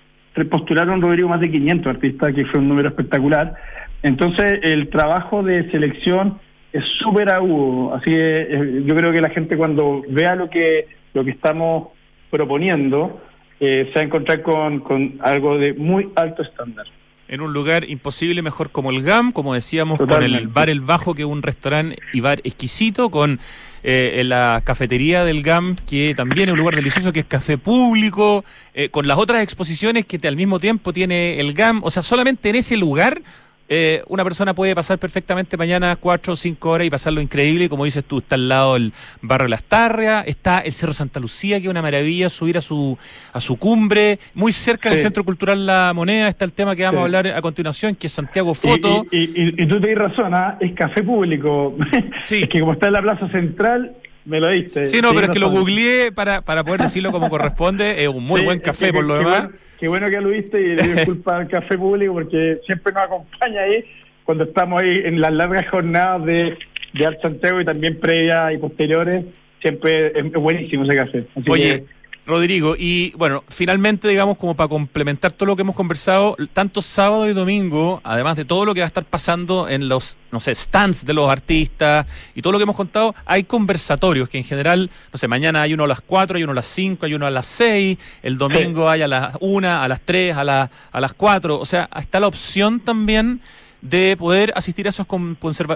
[0.51, 3.55] Postularon, Rodrigo, más de 500 artistas, que fue un número espectacular.
[4.03, 6.37] Entonces, el trabajo de selección
[6.73, 7.95] es súper agudo.
[7.95, 11.87] Así que eh, yo creo que la gente cuando vea lo que, lo que estamos
[12.29, 13.21] proponiendo,
[13.61, 16.85] eh, se va a encontrar con, con algo de muy alto estándar.
[17.29, 20.47] En un lugar imposible, mejor como el GAM, como decíamos, con el.
[20.47, 23.39] Bar El Bajo, que es un restaurante y bar exquisito, con
[23.83, 28.43] eh, la cafetería del GAM, que también es un lugar delicioso, que es café público,
[28.73, 31.81] eh, con las otras exposiciones que te- al mismo tiempo tiene el GAM.
[31.83, 33.21] O sea, solamente en ese lugar
[33.69, 37.69] eh, una persona puede pasar perfectamente mañana cuatro o cinco horas y pasarlo increíble.
[37.69, 41.57] Como dices tú, está al lado el barrio Las Tarrias, está el Cerro Santa Lucía,
[41.59, 42.97] que es una maravilla subir a su,
[43.31, 44.19] a su cumbre.
[44.33, 45.03] Muy cerca del Sí.
[45.03, 47.01] Centro Cultural La Moneda está el tema que vamos Sí.
[47.01, 49.05] a hablar a continuación, que es Santiago Foto.
[49.11, 49.23] Y, y,
[49.59, 50.57] y- y tú tienes razón, ¿ah?
[50.59, 51.75] es café público.
[52.23, 52.37] Sí.
[52.43, 53.93] es que como está en la plaza central,
[54.25, 54.87] me lo diste.
[54.87, 58.03] Sí, no, pero es que lo googleé para, para poder decirlo como corresponde.
[58.03, 59.43] Es un muy Sí, buen café que- por lo demás.
[59.43, 62.93] Bueno, qué bueno que lo viste y le doy disculpas al café público porque siempre
[62.93, 63.83] nos acompaña ahí
[64.23, 66.57] cuando estamos ahí en las largas jornadas de,
[66.93, 69.25] de Santiago y también previas y posteriores.
[69.61, 71.25] Siempre es buenísimo ese café.
[71.35, 71.85] Así Oye, que-
[72.29, 77.29] Rodrigo, y bueno, finalmente, digamos, como para complementar todo lo que hemos conversado, tanto sábado
[77.29, 80.55] y domingo, además de todo lo que va a estar pasando en los, no sé,
[80.55, 84.89] stands de los artistas y todo lo que hemos contado, hay conversatorios que en general,
[85.11, 87.25] no sé, mañana hay uno a las 4, hay uno a las 5, hay uno
[87.25, 91.01] a las 6, el domingo hay a las 1, a las 3, a, la- a
[91.01, 93.41] las 4, o sea, está la opción también
[93.81, 95.07] de poder asistir a esos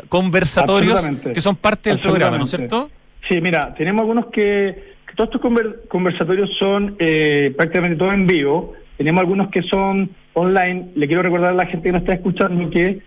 [0.09, 0.99] conversatorios
[1.33, 2.89] que son parte del programa, ¿no es cierto?
[3.29, 8.73] Sí, mira, tenemos algunos que todos estos conver- conversatorios son eh, prácticamente todos en vivo.
[8.97, 10.91] Tenemos algunos que son online.
[10.95, 12.99] Le quiero recordar a la gente que nos está escuchando que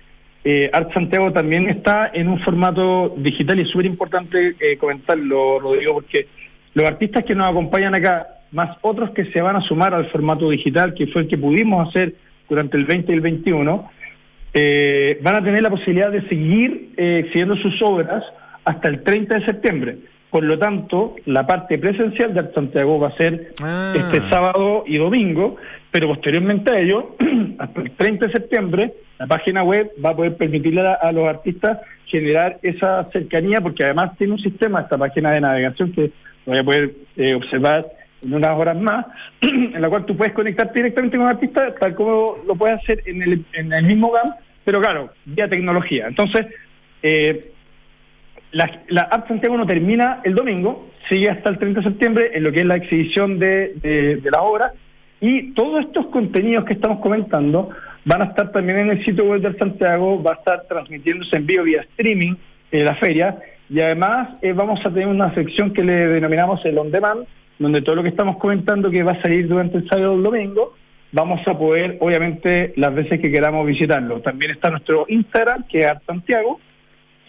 [0.44, 5.58] eh, Art Santiago también está en un formato digital y es súper importante eh, comentarlo,
[5.58, 6.28] Rodrigo, porque
[6.74, 10.48] los artistas que nos acompañan acá, más otros que se van a sumar al formato
[10.50, 12.14] digital, que fue el que pudimos hacer
[12.48, 13.90] durante el 20 y el 21,
[14.54, 17.28] eh, van a tener la posibilidad de seguir eh,
[17.60, 18.22] sus obras
[18.64, 19.96] hasta el 30 de septiembre.
[20.36, 23.94] Por lo tanto, la parte presencial de Santiago va a ser Ah.
[23.96, 25.56] este sábado y domingo,
[25.90, 27.16] pero posteriormente a ello,
[27.58, 31.26] hasta el 30 de septiembre, la página web va a poder permitirle a, a los
[31.26, 36.10] artistas generar esa cercanía, porque además tiene un sistema, esta página de navegación, que
[36.44, 37.86] voy a poder eh, observar
[38.20, 39.06] en unas horas más,
[39.40, 43.02] en la cual tú puedes conectarte directamente con el artista, tal como lo puedes hacer
[43.06, 44.34] en el, en el mismo GAM,
[44.66, 46.08] pero claro, vía tecnología.
[46.08, 46.44] Entonces,
[47.02, 47.52] eh,
[48.56, 52.42] la, la Art Santiago no termina el domingo, sigue hasta el 30 de septiembre en
[52.42, 54.72] lo que es la exhibición de, de, de la obra
[55.20, 57.68] y todos estos contenidos que estamos comentando
[58.06, 61.46] van a estar también en el sitio web de Santiago, va a estar transmitiéndose en
[61.46, 62.34] vivo vía streaming
[62.72, 63.36] eh, la feria
[63.68, 67.26] y además eh, vamos a tener una sección que le denominamos el on demand,
[67.58, 70.22] donde todo lo que estamos comentando que va a salir durante el sábado o el
[70.22, 70.74] domingo,
[71.12, 74.20] vamos a poder, obviamente, las veces que queramos visitarlo.
[74.20, 76.60] También está nuestro Instagram, que es Art Santiago,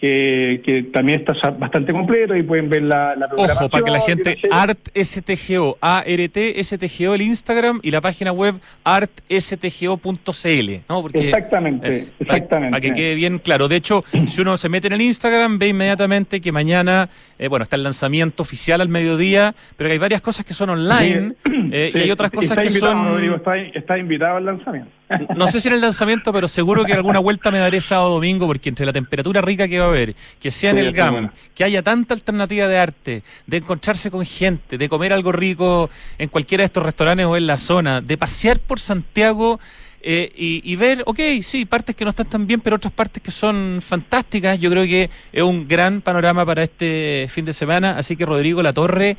[0.00, 3.56] que, que también está bastante completo y pueden ver la, la programación.
[3.64, 8.30] Ojo, para que la gente, serie- Art STGO, A-R-T STGO el Instagram y la página
[8.32, 11.02] web artstgo.cl, ¿no?
[11.02, 12.70] Porque Exactamente, es- exactamente.
[12.72, 13.68] Para que quede bien claro.
[13.68, 17.08] De hecho, si uno se mete en el Instagram, ve inmediatamente que mañana,
[17.38, 20.70] eh, bueno, está el lanzamiento oficial al mediodía, pero que hay varias cosas que son
[20.70, 23.08] online Sí, eh, y hay otras cosas que invitado, son...
[23.08, 24.90] Rodrigo, está, está invitado al lanzamiento.
[25.36, 28.14] No sé si en el lanzamiento, pero seguro que alguna vuelta me daré sábado o
[28.14, 31.30] domingo, porque entre la temperatura rica que va a haber, que sea en el GAM,
[31.54, 36.28] que haya tanta alternativa de arte, de encontrarse con gente, de comer algo rico en
[36.28, 39.58] cualquiera de estos restaurantes o en la zona, de pasear por Santiago
[40.00, 43.20] eh, y, y ver, ok, sí, partes que no están tan bien, pero otras partes
[43.22, 44.58] que son fantásticas.
[44.60, 47.98] Yo creo que es un gran panorama para este fin de semana.
[47.98, 49.16] Así que, Rodrigo La Torre,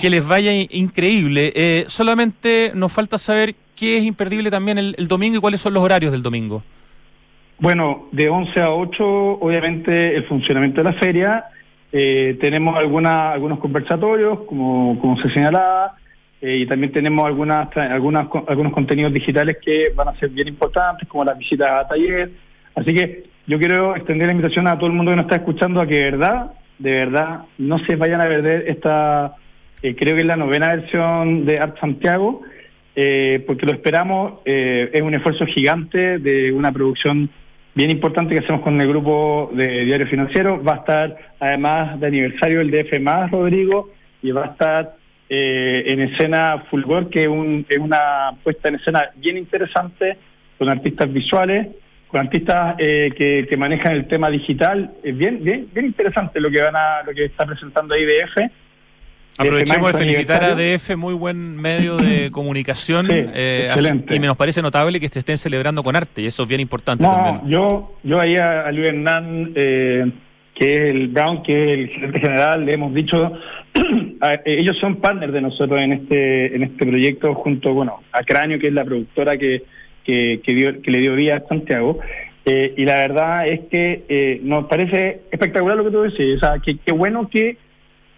[0.00, 1.52] que les vaya in- increíble.
[1.56, 5.82] Eh, solamente nos falta saber qué es imperdible también el, domingo y cuáles son los
[5.82, 6.62] horarios del domingo.
[7.58, 9.04] Bueno, de 11 a 8,
[9.40, 11.44] obviamente, el funcionamiento de la feria.
[11.92, 15.94] Eh, tenemos alguna, algunos conversatorios, como, como se señalaba,
[16.40, 21.08] eh, y también tenemos algunas, algunas, algunos contenidos digitales que van a ser bien importantes,
[21.08, 22.32] como las visitas a taller.
[22.74, 25.80] Así que yo quiero extender la invitación a todo el mundo que nos está escuchando
[25.80, 29.36] a que de verdad, de verdad, no se vayan a perder esta,
[29.82, 32.42] eh, creo que es la novena versión de Art Santiago,
[32.96, 37.28] eh, porque lo esperamos, eh, es un esfuerzo gigante de una producción
[37.74, 40.62] bien importante que hacemos con el grupo de Diario Financiero.
[40.62, 43.90] Va a estar, además de aniversario, el DF más, Rodrigo,
[44.22, 44.96] y va a estar
[45.28, 50.16] eh, en escena Fulgor, que es, un- es una puesta en escena bien interesante,
[50.58, 51.66] con artistas visuales,
[52.06, 54.92] con artistas eh, que, que manejan el tema digital.
[55.02, 58.50] Es bien, bien, bien interesante lo que van a, lo que está presentando ahí DF.
[59.36, 60.54] Aprovechemos de felicitar a.
[60.54, 63.06] DF, muy buen medio de comunicación.
[63.06, 64.14] Sí, eh, excelente.
[64.14, 66.60] y me nos parece notable que se estén celebrando con arte, y eso es bien
[66.60, 67.50] importante No, también.
[67.50, 70.10] yo, yo ahí a, Luis Hernán, eh,
[70.54, 73.32] que es el Brown, que es el gerente general, le hemos dicho,
[74.20, 78.58] a- ellos son partners de nosotros en este en este proyecto junto, bueno, a Cráneo,
[78.60, 79.64] que es la productora que,
[80.04, 81.98] que, que, dio, que le dio vida a Santiago.
[82.46, 86.40] Eh, y la verdad es que eh, nos parece espectacular lo que tú decís, o
[86.40, 87.56] sea, que qué bueno que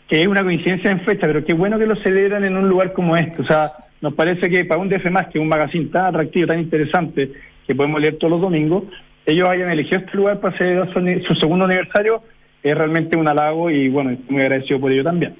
[0.08, 2.92] que es una coincidencia en fecha, pero qué bueno que lo celebran en un lugar
[2.92, 3.42] como este.
[3.42, 3.68] O sea,
[4.00, 7.32] nos parece que para un DF más, que es un magazine tan atractivo, tan interesante,
[7.66, 8.84] que podemos leer todos los domingos,
[9.24, 12.22] ellos hayan elegido este lugar para hacer su, su segundo aniversario,
[12.62, 15.34] es realmente un halago y bueno, muy agradecido por ello también.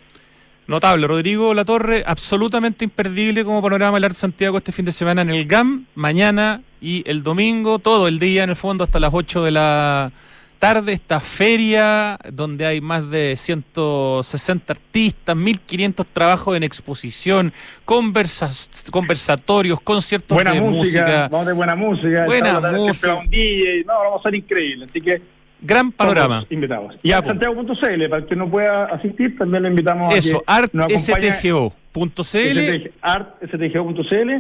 [0.67, 5.31] Notable, Rodrigo Latorre, absolutamente imperdible como panorama el Arte Santiago este fin de semana en
[5.31, 9.45] el GAM, mañana y el domingo, todo el día en el fondo hasta las 8
[9.45, 10.11] de la
[10.59, 17.53] tarde, esta feria donde hay más de 160 artistas, 1500 trabajos en exposición,
[17.85, 22.25] conversas- conversatorios, conciertos Buena de música, música, vamos tener buena música.
[22.25, 23.15] Buena música.
[23.15, 25.23] un DJ, no, vamos a ser increíble, así que
[25.61, 26.45] gran panorama.
[26.51, 26.95] invitados.
[27.03, 27.29] Y a po.
[27.31, 31.29] santiago.cl, para el que no pueda asistir, también lo invitamos Eso, a que nos acompañe
[31.31, 32.11] artstgo.cl.
[32.21, 34.31] STG artstgo.cl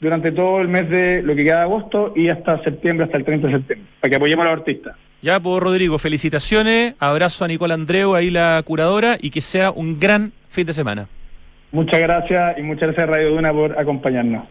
[0.00, 3.24] durante todo el mes de lo que queda de agosto y hasta septiembre, hasta el
[3.24, 4.96] 30 de septiembre, para que apoyemos a los artistas.
[5.22, 10.00] Ya, pues Rodrigo, felicitaciones, abrazo a Nicole Andreu, ahí la curadora, y que sea un
[10.00, 11.08] gran fin de semana.
[11.72, 14.44] Muchas gracias y muchas gracias Radio Duna por acompañarnos.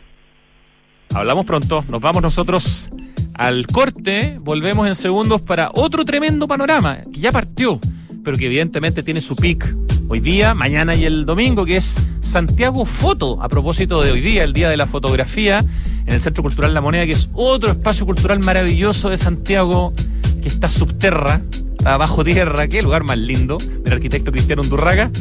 [1.13, 2.91] Hablamos pronto, nos vamos nosotros
[3.33, 7.79] al corte, volvemos en segundos para otro tremendo panorama, que ya partió,
[8.23, 9.65] pero que evidentemente tiene su pic
[10.09, 14.43] hoy día, mañana y el domingo, que es Santiago Foto, a propósito de hoy día,
[14.43, 15.63] el Día de la Fotografía,
[16.05, 19.93] en el Centro Cultural La Moneda, que es otro espacio cultural maravilloso de Santiago,
[20.41, 21.41] que está subterra,
[21.77, 25.11] está bajo tierra, qué lugar más lindo, del arquitecto Cristiano Undurraga.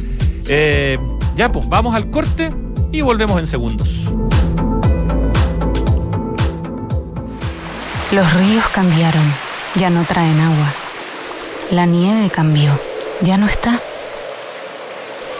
[0.48, 0.98] Eh,
[1.37, 2.48] ya, pues, vamos al corte
[2.90, 4.11] y volvemos en segundos.
[8.11, 9.35] Los ríos cambiaron,
[9.74, 10.72] ya no traen agua.
[11.70, 12.72] La nieve cambió,
[13.20, 13.78] ya no está.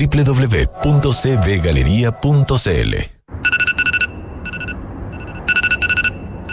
[0.00, 2.94] www.cbgalería.cl.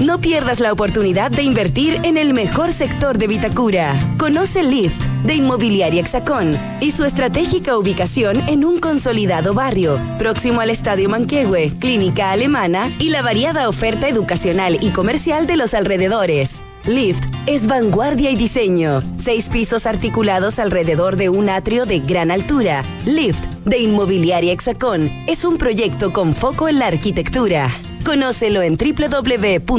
[0.00, 3.94] No pierdas la oportunidad de invertir en el mejor sector de Vitacura.
[4.18, 10.70] Conoce Lift de Inmobiliaria Hexacón y su estratégica ubicación en un consolidado barrio, próximo al
[10.70, 16.60] Estadio Manquehue, Clínica Alemana y la variada oferta educacional y comercial de los alrededores.
[16.86, 18.98] Lift es vanguardia y diseño.
[19.14, 22.82] Seis pisos articulados alrededor de un atrio de gran altura.
[23.06, 27.70] Lift de Inmobiliaria Hexacón es un proyecto con foco en la arquitectura.
[28.04, 29.74] Conócelo en www.exacon.cl.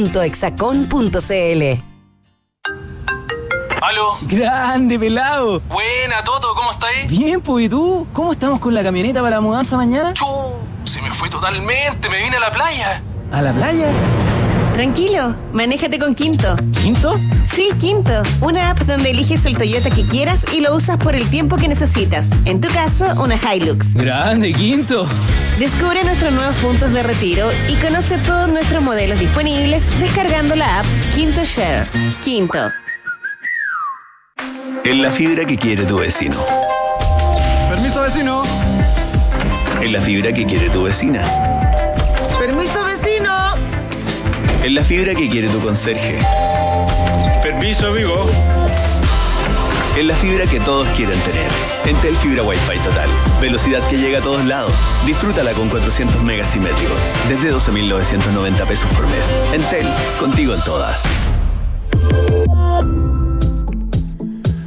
[3.82, 4.18] ¿Aló?
[4.22, 5.60] Grande, pelado.
[5.68, 7.08] Buena, Toto, ¿cómo estáis?
[7.08, 8.06] Bien, pues, ¿y tú?
[8.12, 10.12] ¿Cómo estamos con la camioneta para la mudanza mañana?
[10.14, 10.26] Chu,
[10.84, 13.02] se me fue totalmente, me vine a la playa.
[13.32, 13.90] ¿A la playa?
[14.76, 16.54] Tranquilo, manéjate con Quinto.
[16.82, 17.18] ¿Quinto?
[17.46, 18.12] Sí, Quinto.
[18.42, 21.66] Una app donde eliges el Toyota que quieras y lo usas por el tiempo que
[21.66, 22.28] necesitas.
[22.44, 23.94] En tu caso, una Hilux.
[23.94, 25.06] Grande, Quinto.
[25.58, 30.86] Descubre nuestros nuevos puntos de retiro y conoce todos nuestros modelos disponibles descargando la app
[31.14, 31.86] Quinto Share.
[32.22, 32.70] Quinto.
[34.84, 36.36] En la fibra que quiere tu vecino.
[37.70, 38.42] Permiso, vecino.
[39.80, 41.22] En la fibra que quiere tu vecina.
[44.66, 46.18] En la fibra que quiere tu conserje.
[47.40, 48.28] Permiso, amigo.
[49.96, 51.48] En la fibra que todos quieren tener.
[51.84, 53.08] Entel Fibra Wi-Fi Total.
[53.40, 54.72] Velocidad que llega a todos lados.
[55.06, 56.98] Disfrútala con 400 megas simétricos.
[57.28, 59.36] Desde 12.990 pesos por mes.
[59.52, 59.86] Entel,
[60.18, 61.04] contigo en todas.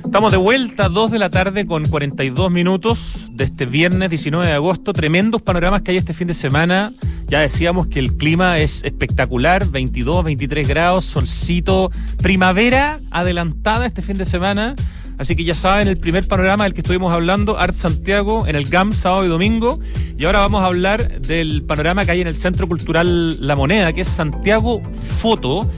[0.10, 4.54] Estamos de vuelta, 2 de la tarde con 42 minutos de este viernes 19 de
[4.54, 4.92] agosto.
[4.92, 6.92] Tremendos panoramas que hay este fin de semana.
[7.28, 11.92] Ya decíamos que el clima es espectacular, 22, 23 grados, solcito,
[12.24, 14.76] primavera adelantada este fin de semana.
[15.20, 18.68] Así que ya saben, el primer panorama del que estuvimos hablando, Art Santiago, en el
[18.68, 19.80] GAM, sábado y domingo.
[20.18, 23.94] Y ahora vamos a hablar del panorama que hay en el Centro Cultural La Moneda,
[23.94, 24.82] que es Santiago
[25.22, 25.70] Foto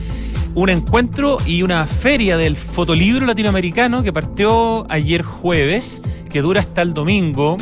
[0.53, 6.81] un encuentro y una feria del fotolibro latinoamericano que partió ayer jueves, que dura hasta
[6.81, 7.57] el domingo,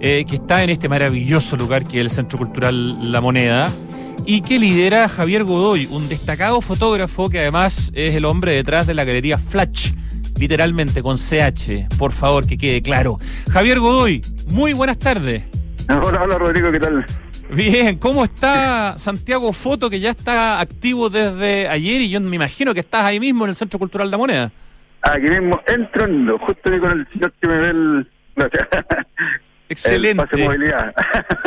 [0.00, 3.70] eh, que está en este maravilloso lugar que es el Centro Cultural La Moneda,
[4.26, 8.94] y que lidera Javier Godoy, un destacado fotógrafo que además es el hombre detrás de
[8.94, 9.92] la galería Flash,
[10.38, 13.18] literalmente con CH, por favor que quede claro.
[13.50, 15.44] Javier Godoy, muy buenas tardes.
[15.88, 17.06] Hola, hola Rodrigo, ¿qué tal?
[17.50, 22.72] Bien, ¿cómo está Santiago Foto, que ya está activo desde ayer y yo me imagino
[22.72, 24.50] que estás ahí mismo en el Centro Cultural La Moneda?
[25.02, 28.10] Aquí mismo, entrando, justo ahí con el señor que me ve el...
[29.68, 30.22] Excelente.
[30.22, 30.94] El pase de movilidad.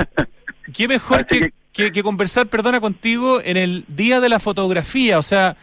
[0.74, 5.24] Qué mejor que, que, que conversar, perdona, contigo en el Día de la Fotografía, o
[5.24, 5.56] sea...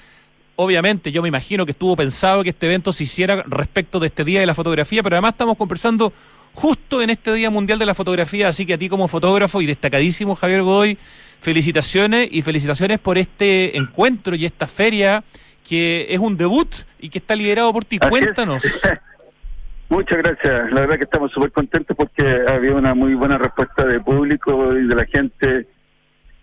[0.56, 4.22] Obviamente, yo me imagino que estuvo pensado que este evento se hiciera respecto de este
[4.22, 6.12] Día de la Fotografía, pero además estamos conversando
[6.54, 9.66] justo en este Día Mundial de la Fotografía, así que a ti como fotógrafo y
[9.66, 10.96] destacadísimo Javier Godoy,
[11.40, 15.22] felicitaciones y felicitaciones por este encuentro y esta feria
[15.68, 17.98] que es un debut y que está liderado por ti.
[18.00, 18.64] Así Cuéntanos.
[18.64, 18.82] es.
[19.88, 20.72] Muchas gracias.
[20.72, 24.86] La verdad que estamos súper contentos porque había una muy buena respuesta de público y
[24.86, 25.66] de la gente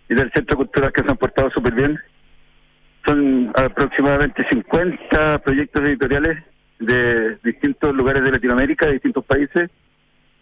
[0.08, 1.98] y del Centro Cultural que se han portado súper bien.
[3.04, 6.38] Son aproximadamente 50 proyectos editoriales
[6.78, 9.70] de distintos lugares de Latinoamérica, de distintos países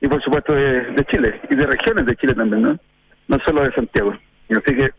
[0.01, 2.79] y por supuesto de, de Chile y de regiones de Chile también, ¿no?
[3.29, 4.15] No solo de Santiago.
[4.49, 4.91] Y Así que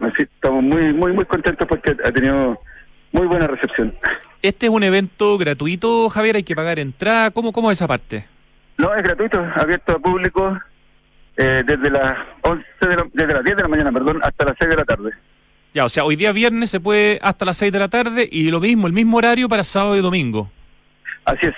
[0.00, 2.60] así estamos muy muy muy contentos porque ha tenido
[3.12, 3.94] muy buena recepción.
[4.42, 7.30] Este es un evento gratuito, Javier, hay que pagar entrada.
[7.30, 8.26] ¿Cómo, cómo es esa parte?
[8.76, 10.58] No, es gratuito, abierto a público
[11.36, 14.56] eh, desde las 11 de la- desde las 10 de la mañana, perdón, hasta las
[14.58, 15.10] 6 de la tarde.
[15.72, 18.50] Ya, o sea, hoy día viernes se puede hasta las 6 de la tarde y
[18.50, 20.50] lo mismo, el mismo horario para sábado y domingo.
[21.24, 21.54] Así es.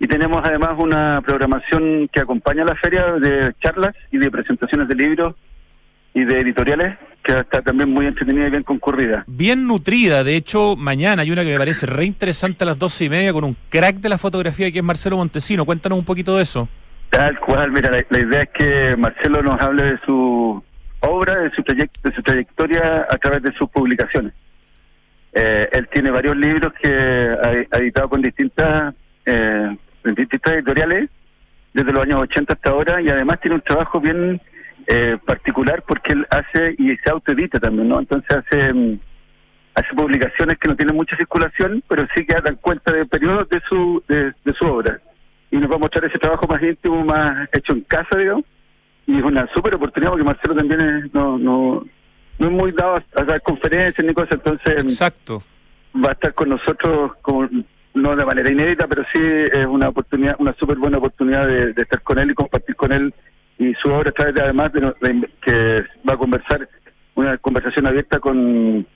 [0.00, 4.94] Y tenemos además una programación que acompaña la feria de charlas y de presentaciones de
[4.94, 5.34] libros
[6.14, 9.24] y de editoriales, que está también muy entretenida y bien concurrida.
[9.26, 13.04] Bien nutrida, de hecho, mañana hay una que me parece re interesante a las doce
[13.04, 15.64] y media con un crack de la fotografía que es Marcelo Montesino.
[15.64, 16.68] Cuéntanos un poquito de eso.
[17.10, 20.62] Tal cual, mira, la, la idea es que Marcelo nos hable de su
[21.00, 24.32] obra, de su, de su trayectoria a través de sus publicaciones.
[25.32, 28.94] Eh, él tiene varios libros que ha, ha editado con distintas,
[29.26, 31.10] eh, distintas editoriales
[31.72, 34.40] desde los años 80 hasta ahora y además tiene un trabajo bien
[34.86, 37.98] eh, particular porque él hace y se autoedita también, ¿no?
[37.98, 38.98] Entonces hace, mm,
[39.74, 43.60] hace publicaciones que no tienen mucha circulación, pero sí que dan cuenta de periodos de
[43.68, 44.98] su, de, de su obra.
[45.50, 48.44] Y nos va a mostrar ese trabajo más íntimo, más hecho en casa, digamos.
[49.06, 51.84] Y es una súper oportunidad porque Marcelo también es, no, no,
[52.38, 55.42] no es muy dado a, a dar conferencias ni cosas, entonces Exacto.
[55.94, 57.48] va a estar con nosotros como
[58.02, 61.82] no de manera inédita, pero sí es una oportunidad, una súper buena oportunidad de, de
[61.82, 63.12] estar con él y compartir con él
[63.58, 66.68] y su obra a través de además de, de- que va a conversar
[67.14, 68.86] una conversación abierta con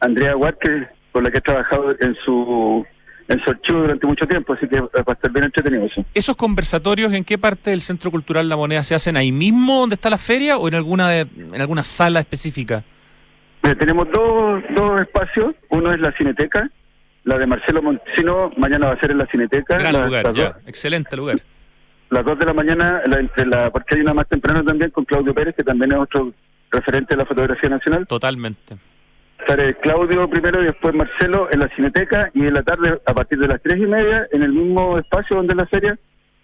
[0.00, 2.84] Andrea Huarque, con la que he trabajado en su
[3.30, 6.02] en su archivo durante mucho tiempo, así que va a estar bien entretenido eso.
[6.14, 9.96] ¿Esos conversatorios en qué parte del Centro Cultural La Moneda se hacen ahí mismo donde
[9.96, 12.82] está la feria o en alguna de- en alguna sala específica?
[13.78, 16.70] Tenemos dos, dos espacios, uno es la Cineteca,
[17.28, 19.76] la de Marcelo Montesino, mañana va a ser en la Cineteca.
[19.76, 21.36] Gran lugar, ya, excelente lugar.
[22.08, 25.04] las dos de la mañana, la, entre la, porque hay una más temprano también con
[25.04, 26.32] Claudio Pérez, que también es otro
[26.70, 28.06] referente de la fotografía nacional.
[28.06, 28.78] Totalmente.
[29.38, 33.38] Estaré Claudio primero y después Marcelo en la Cineteca y en la tarde, a partir
[33.38, 35.98] de las tres y media, en el mismo espacio donde es la feria,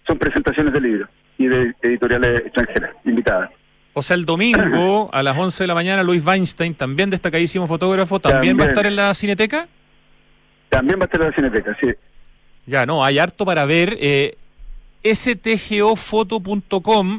[0.07, 1.09] son presentaciones de libros
[1.39, 3.49] y de editoriales extranjeras invitadas.
[3.93, 8.19] O sea, el domingo a las 11 de la mañana Luis Weinstein, también destacadísimo fotógrafo,
[8.19, 9.67] ¿también, va a estar en la Cineteca?
[10.75, 11.87] También va a estar en la Cineteca, sí.
[12.65, 13.97] Ya, no, hay harto para ver.
[14.01, 14.37] Eh,
[15.05, 16.41] stgofoto.com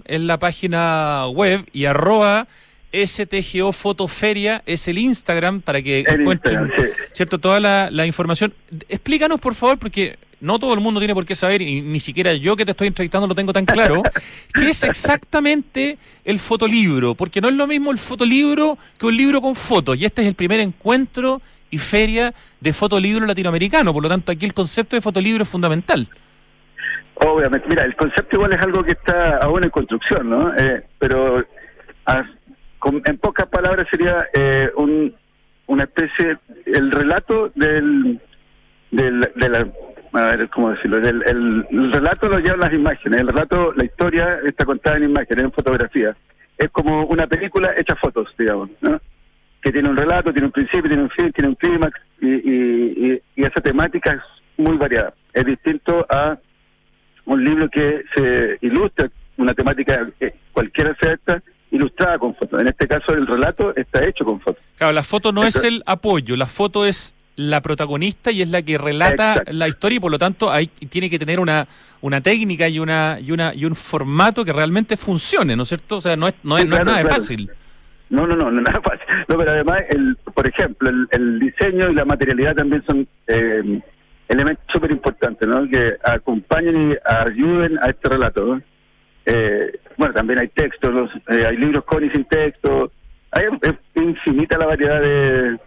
[0.05, 2.49] es la página web y arroba
[2.93, 8.53] stgofotoferia es el Instagram para que El encuentren Instagram, cierto toda la, la información.
[8.91, 12.35] Explícanos, por favor, porque no todo el mundo tiene por qué saber, y ni siquiera
[12.35, 14.03] yo que te estoy entrevistando lo tengo tan claro,
[14.55, 19.41] qué es exactamente el fotolibro, porque no es lo mismo el fotolibro que un libro
[19.41, 21.41] con fotos, y este es el primer encuentro
[21.79, 26.09] feria de fotolibro latinoamericano, por lo tanto aquí el concepto de fotolibro es fundamental.
[27.14, 30.55] Obviamente, mira, el concepto igual es algo que está aún en construcción, ¿no?
[30.57, 31.45] Eh, pero
[32.07, 32.24] ah,
[33.05, 35.14] en pocas palabras sería eh, un,
[35.66, 38.20] una especie, el relato del,
[38.91, 39.66] del, de la,
[40.12, 40.99] a ver, ¿cómo decirlo?
[40.99, 45.53] El relato lo llevan las imágenes, el relato, la historia está contada en imágenes, en
[45.53, 46.16] fotografía.
[46.59, 49.01] Es como una película hecha fotos, digamos, ¿no?
[49.67, 53.12] Que tiene un relato, tiene un principio, tiene un fin, tiene un clímax, y, y,
[53.12, 54.21] y, y esa temática es
[54.64, 55.12] muy variada.
[55.33, 56.39] Es distinto a
[57.25, 61.43] un libro que se ilustra una temática, eh, cualquiera sea esta,
[61.73, 62.61] ilustrada con fotos.
[62.61, 64.62] En este caso, el relato está hecho con fotos.
[64.79, 68.62] Claro, la foto no es el apoyo, la foto es la protagonista y es la
[68.62, 69.53] que relata Exacto.
[69.53, 71.67] la historia y por lo tanto hay, tiene que tener una,
[72.03, 75.97] una técnica y una y una y un formato que realmente funcione, ¿no es cierto?
[75.97, 77.17] O sea, no es, no es, Sí, no es nada de claro.
[77.21, 77.51] fácil.
[78.11, 79.07] No, no, no, nada fácil.
[79.29, 83.81] No, pero además, el, por ejemplo, el, el diseño y la materialidad también son eh,
[84.29, 85.69] elementos súper importantes, ¿no?
[85.69, 88.63] Que acompañen y ayuden a este relato, ¿no?
[89.25, 92.93] Eh, bueno, también hay textos, eh, hay libros con y sin texto.
[93.33, 93.45] Hay
[93.97, 95.59] infinita la variedad de,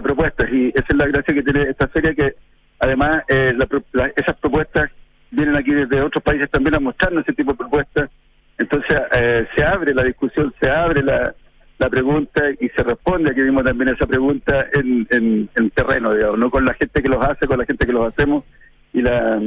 [0.00, 2.34] propuestas y esa es la gracia que tiene esta feria que
[2.78, 4.90] además eh, la la- esas propuestas
[5.32, 8.08] vienen aquí desde otros países también a mostrarnos ese tipo de propuestas.
[8.56, 11.34] Entonces eh, se abre la discusión, se abre la,
[11.78, 16.38] la pregunta y se responde aquí mismo también esa pregunta en, en, en terreno, digamos,
[16.38, 18.44] no con la gente que los hace, con la gente que los hacemos
[18.92, 19.40] y la,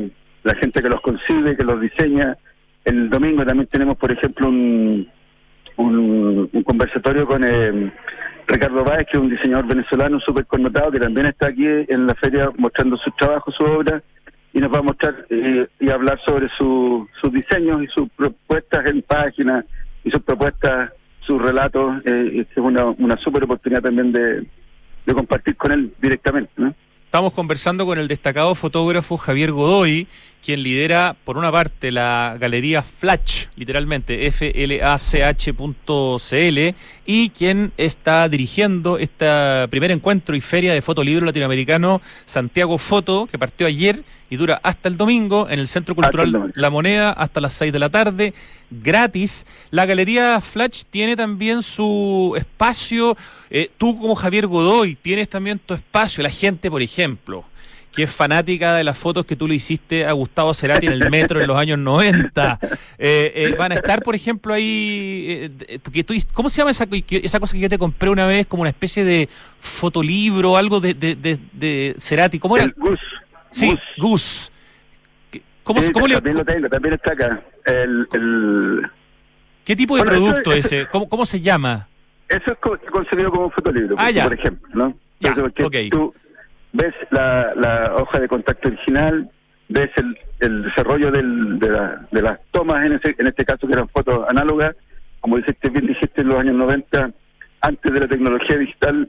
[0.43, 2.37] la gente que los concibe, que los diseña.
[2.85, 5.07] El domingo también tenemos, por ejemplo, un,
[5.77, 7.91] un, un conversatorio con eh,
[8.47, 12.15] Ricardo Báez, que es un diseñador venezolano súper connotado, que también está aquí en la
[12.15, 14.01] feria mostrando su trabajo, su obra,
[14.53, 18.85] y nos va a mostrar eh, y hablar sobre su- sus diseños y sus propuestas
[18.85, 19.65] en páginas
[20.03, 20.91] y sus propuestas,
[21.31, 22.03] sus relatos.
[22.05, 24.45] Eh, es una, una súper oportunidad también de,
[25.05, 26.51] de compartir con él directamente.
[26.57, 26.73] ¿no?
[27.05, 30.07] Estamos conversando con el destacado fotógrafo Javier Godoy,
[30.43, 35.55] quien lidera, por una parte, la galería Flash, literalmente, F-L-A-C-H.cl,
[37.05, 39.27] y quien está dirigiendo este
[39.69, 44.87] primer encuentro y feria de fotolibro latinoamericano Santiago Foto, que partió ayer y dura hasta
[44.87, 48.33] el domingo en el Centro Cultural La Moneda hasta las 6 de la tarde,
[48.69, 49.45] gratis.
[49.71, 53.17] La galería Flash tiene también su espacio.
[53.49, 56.23] eh, tú como Javier Godoy tienes también tu espacio.
[56.23, 57.43] La gente, por ejemplo,
[57.93, 61.09] que es fanática de las fotos que tú le hiciste a Gustavo Cerati en el
[61.09, 62.59] metro en los años 90.
[62.97, 65.49] Eh, eh, van a estar, por ejemplo, ahí...
[65.67, 66.85] eh, porque tú, ¿Cómo se llama esa,
[67.39, 68.47] cosa que yo te compré una vez?
[68.47, 69.27] Como una especie de
[69.57, 72.39] fotolibro, algo de, de, de, de Cerati.
[72.39, 72.65] ¿Cómo era?
[72.65, 72.99] El Gus.
[73.51, 74.51] Sí, Gus.
[75.29, 77.41] ¿Qué- ¿Cómo, Sí, cómo le- también lo tengo, también está acá.
[77.65, 78.81] El, el,
[79.65, 80.87] ¿Qué tipo de Bueno, producto eso- ese?
[80.87, 81.87] ¿Cómo, ¿Cómo se llama?
[82.29, 84.23] Eso es co- concebido como un fotolibro, Ah, ya.
[84.23, 84.89] por ejemplo, ¿no?
[85.19, 85.91] Ya, Entonces, porque ok.
[85.91, 86.13] tú
[86.73, 89.29] ves la, la hoja de contacto original,
[89.69, 93.67] ves el, el desarrollo del, de, la- de las tomas, en, ese, en este caso
[93.67, 94.75] que eran fotos análogas,
[95.19, 97.11] como dijiste, bien dijiste en los años 90,
[97.61, 99.07] antes de la tecnología digital,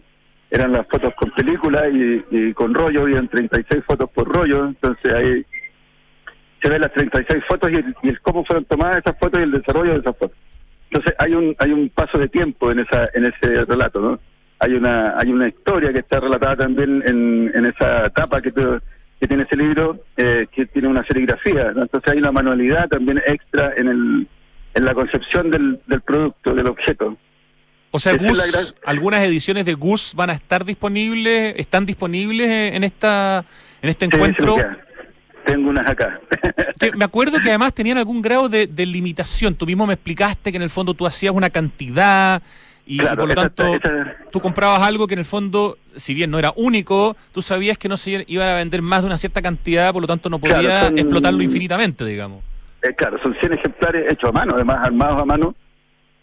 [0.51, 5.47] eran las fotos con película y, con rollo, habían 36 fotos por rollo, entonces ahí
[6.63, 9.51] se ven las 36 fotos y el, y cómo fueron tomadas esas fotos y el
[9.53, 10.37] desarrollo de esas fotos.
[10.91, 14.21] Entonces hay un hay un paso de tiempo en esa en ese relato, ¿no?
[14.63, 19.27] Hay una hay una historia que está relatada también en, en esa etapa que, que
[19.27, 21.83] tiene ese libro, eh, que tiene una serigrafía, ¿no?
[21.83, 24.29] entonces hay una manualidad también extra en el
[24.75, 27.17] en la concepción del, del producto, del objeto.
[27.91, 33.45] O sea, Gus, algunas ediciones de Gus van a estar disponibles, están disponibles en esta
[33.83, 34.57] en este Sí, encuentro.
[35.45, 36.21] Tengo unas acá.
[36.79, 39.55] Que me acuerdo que además tenían algún grado de, de limitación.
[39.55, 42.43] Tú mismo me explicaste que en el fondo tú hacías una cantidad
[42.87, 46.31] y, por lo esa- tanto esa- tú comprabas algo que en el fondo, si bien
[46.31, 49.41] no era único, tú sabías que no se iba a vender más de una cierta
[49.43, 52.43] cantidad, por lo tanto no podía Claro, son- explotarlo infinitamente, digamos.
[52.83, 55.55] Eh, claro, son 100 ejemplares hechos a mano, además armados a mano,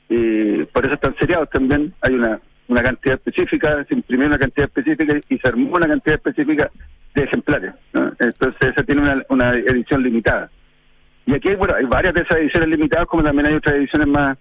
[0.09, 1.93] y por eso están seriados también.
[2.01, 6.15] Hay una, una cantidad específica, se imprimió una cantidad específica y se armó una cantidad
[6.15, 6.69] específica
[7.15, 7.73] de ejemplares.
[7.93, 8.11] ¿no?
[8.19, 10.49] Entonces, esa tiene una, una edición limitada.
[11.25, 14.37] Y aquí, bueno, hay varias de esas ediciones limitadas, como también hay otras ediciones más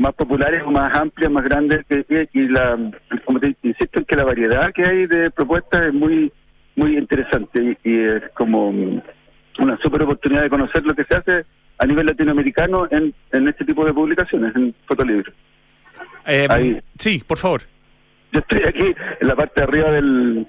[0.00, 1.84] más populares o más amplias, más grandes,
[2.32, 2.78] y la,
[3.24, 6.32] como te insisto en que la variedad que hay de propuestas es muy
[6.76, 11.44] muy interesante y, y es como una super oportunidad de conocer lo que se hace
[11.78, 15.34] a nivel latinoamericano en, en este tipo de publicaciones, en fotolibros.
[16.26, 16.80] Eh, Ahí.
[16.96, 17.62] Sí, por favor.
[18.32, 20.46] Yo estoy aquí en la parte de arriba del,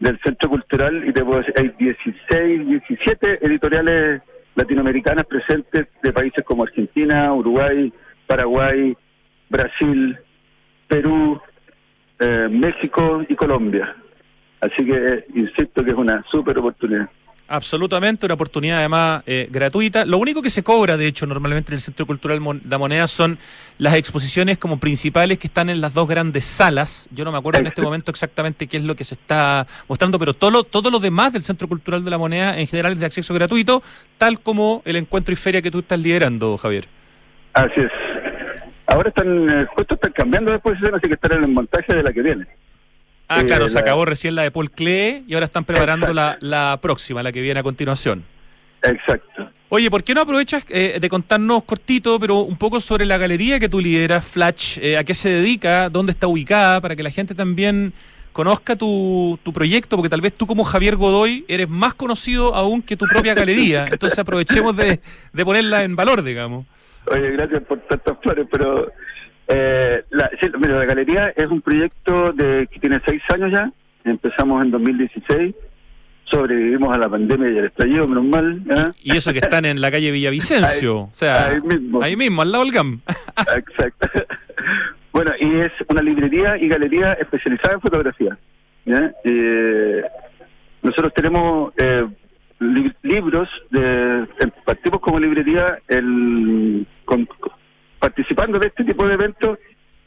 [0.00, 4.22] del centro cultural y te puedo decir, hay 16, 17 editoriales
[4.54, 7.90] latinoamericanas presentes de países como Argentina, Uruguay,
[8.32, 8.96] Paraguay,
[9.50, 10.16] Brasil,
[10.88, 11.38] Perú,
[12.18, 13.94] eh, México y Colombia.
[14.58, 17.10] Así que eh, insisto que es una súper oportunidad.
[17.48, 20.06] Absolutamente, una oportunidad además eh, gratuita.
[20.06, 23.06] Lo único que se cobra, de hecho, normalmente en el Centro Cultural Mon- La Moneda
[23.06, 23.36] son
[23.76, 27.10] las exposiciones como principales que están en las dos grandes salas.
[27.12, 30.18] Yo no me acuerdo en este momento exactamente qué es lo que se está mostrando,
[30.18, 33.00] pero todo lo, todo lo demás del Centro Cultural de La Moneda en general es
[33.00, 33.82] de acceso gratuito,
[34.16, 36.86] tal como el encuentro y feria que tú estás liderando, Javier.
[37.52, 37.92] Así es.
[38.86, 42.02] Ahora están, eh, justo están cambiando de posición, así que están en el montaje de
[42.02, 42.46] la que viene.
[43.28, 46.36] Ah, Eh, claro, se acabó recién la de Paul Klee y ahora están preparando la,
[46.40, 48.24] la próxima, la que viene a continuación.
[48.82, 49.48] Exacto.
[49.68, 53.58] Oye, ¿por qué no aprovechas eh, de contarnos cortito, pero un poco sobre la galería
[53.58, 57.10] que tú lideras, Flash, eh, a qué se dedica, dónde está ubicada, para que la
[57.10, 57.94] gente también
[58.32, 62.82] conozca tu, tu proyecto, porque tal vez tú como Javier Godoy eres más conocido aún
[62.82, 65.00] que tu propia galería, entonces aprovechemos de,
[65.32, 66.66] de ponerla en valor, digamos.
[67.10, 68.90] Oye, gracias por tantas flores, pero
[69.48, 73.70] eh, la, sí, mira, la galería es un proyecto de que tiene seis años ya.
[74.04, 75.54] Empezamos en 2016,
[76.24, 78.94] sobrevivimos a la pandemia y al estallido, menos mal.
[79.02, 82.02] Y eso que están en la calle Villavicencio, Ahí- o sea, ahí mismo.
[82.02, 83.00] ahí mismo, al lado del GAM.
[83.56, 84.08] Exacto.
[85.14, 88.38] Bueno, y es una librería y galería especializada en fotografía.
[88.86, 90.02] Eh,
[90.82, 92.06] nosotros tenemos eh,
[92.62, 94.26] li- libros, de,
[94.64, 97.28] partimos como librería el, con-
[97.98, 99.58] participando de este tipo de eventos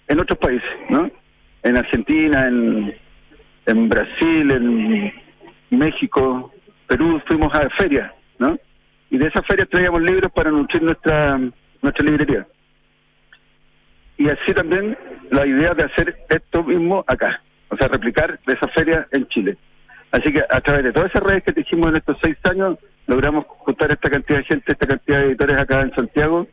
[0.08, 1.10] en otros países, ¿no?
[1.64, 2.93] En Argentina, en,
[3.66, 5.14] en Brasil, en
[5.72, 6.53] México,
[6.88, 8.58] Perú, fuimos a ferias, ¿no?
[9.10, 11.38] Y de esas ferias traíamos libros para nutrir nuestra,
[11.82, 12.47] nuestra librería
[14.18, 14.97] y así también
[15.32, 19.58] la idea de hacer esto mismo acá, o sea, replicar de esa feria en Chile.
[20.16, 23.45] Así que a través de todas esas redes que dijimos en estos seis años, logramos
[23.47, 26.47] juntar esta cantidad de gente, esta cantidad de editores acá en Santiago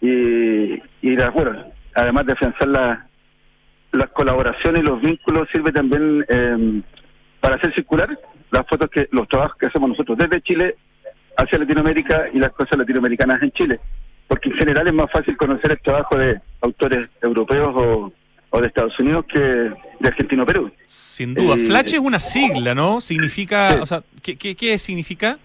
[0.00, 1.52] y, y las, bueno,
[1.94, 3.06] además de afianzar la-
[3.92, 6.82] las colaboraciones y los vínculos, sirve también eh,
[7.40, 8.08] para hacer circular
[8.50, 10.74] las fotos que, los trabajos que hacemos nosotros desde Chile
[11.38, 13.80] hacia Latinoamérica y las cosas latinoamericanas en Chile.
[14.26, 18.12] Porque en general es más fácil conocer el trabajo de autores europeos o,
[18.56, 20.70] o de Estados Unidos que de Argentina o Perú.
[20.86, 21.54] Sin duda.
[21.56, 23.00] Eh, Flash es una sigla, ¿no?
[23.00, 25.38] Significa, o sea, ¿qué, qué, qué significa?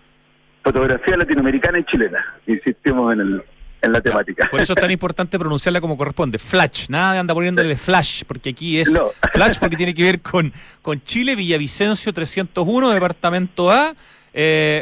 [0.64, 3.43] Fotografía latinoamericana y chilena, insistimos en, el,
[3.82, 4.47] en la temática.
[4.51, 6.38] Por eso es tan importante pronunciarla como corresponde.
[6.38, 9.07] Flash, nada de anda poniéndole flash, porque aquí es No.
[9.34, 10.53] flash porque tiene que ver con,
[10.84, 13.95] con Chile, Villavicencio 301, departamento A.
[14.34, 14.82] eh,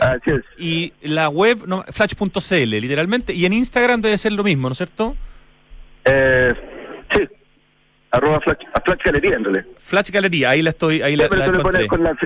[0.58, 3.34] Y la web, no, flash.cl, literalmente.
[3.34, 5.16] Y en Instagram debe ser lo mismo, ¿no es cierto?
[6.04, 6.54] Eh,
[7.16, 7.22] sí,
[8.12, 9.66] arroba flash, a flash galería en realidad.
[9.80, 11.88] Flash Galería, ahí la estoy, ahí la, Sí, pero la tú le encontré.
[11.88, 12.18] pones con la,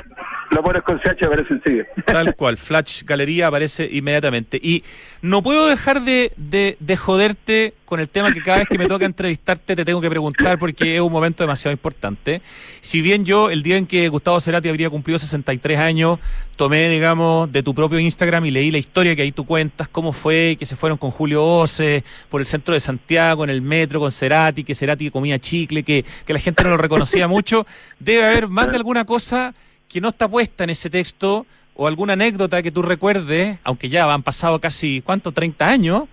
[0.54, 1.86] lo pones con CH aparece enseguida.
[2.06, 4.60] Tal cual, Flash Galería aparece inmediatamente.
[4.62, 4.84] Y
[5.22, 8.88] no puedo dejar de, de, de joderte con el tema que cada vez que me
[8.88, 12.42] toca entrevistarte te tengo que preguntar porque es un momento demasiado importante.
[12.82, 16.18] Si bien yo, el día en que Gustavo Cerati habría cumplido 63 años,
[16.56, 20.12] tomé, digamos, de tu propio Instagram y leí la historia que ahí tú cuentas, cómo
[20.12, 24.00] fue, que se fueron con Julio Ose por el centro de Santiago, en el metro
[24.00, 27.68] con Cerati, que Cerati comía chicle, que, que la gente no lo reconocía mucho.
[28.00, 29.54] Debe haber más de alguna cosa
[29.94, 34.12] que no está puesta en ese texto o alguna anécdota que tú recuerdes, aunque ya
[34.12, 35.32] han pasado casi, ¿cuánto?
[35.32, 36.04] 30 años,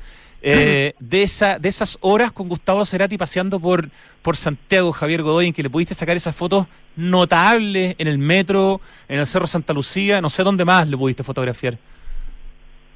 [0.42, 3.88] eh, de, esa, de esas horas con Gustavo Cerati paseando por,
[4.22, 6.66] por Santiago, Javier Godoy, en que le pudiste sacar esas fotos
[6.96, 11.22] notables en el metro, en el Cerro Santa Lucía, no sé dónde más le pudiste
[11.22, 11.76] fotografiar.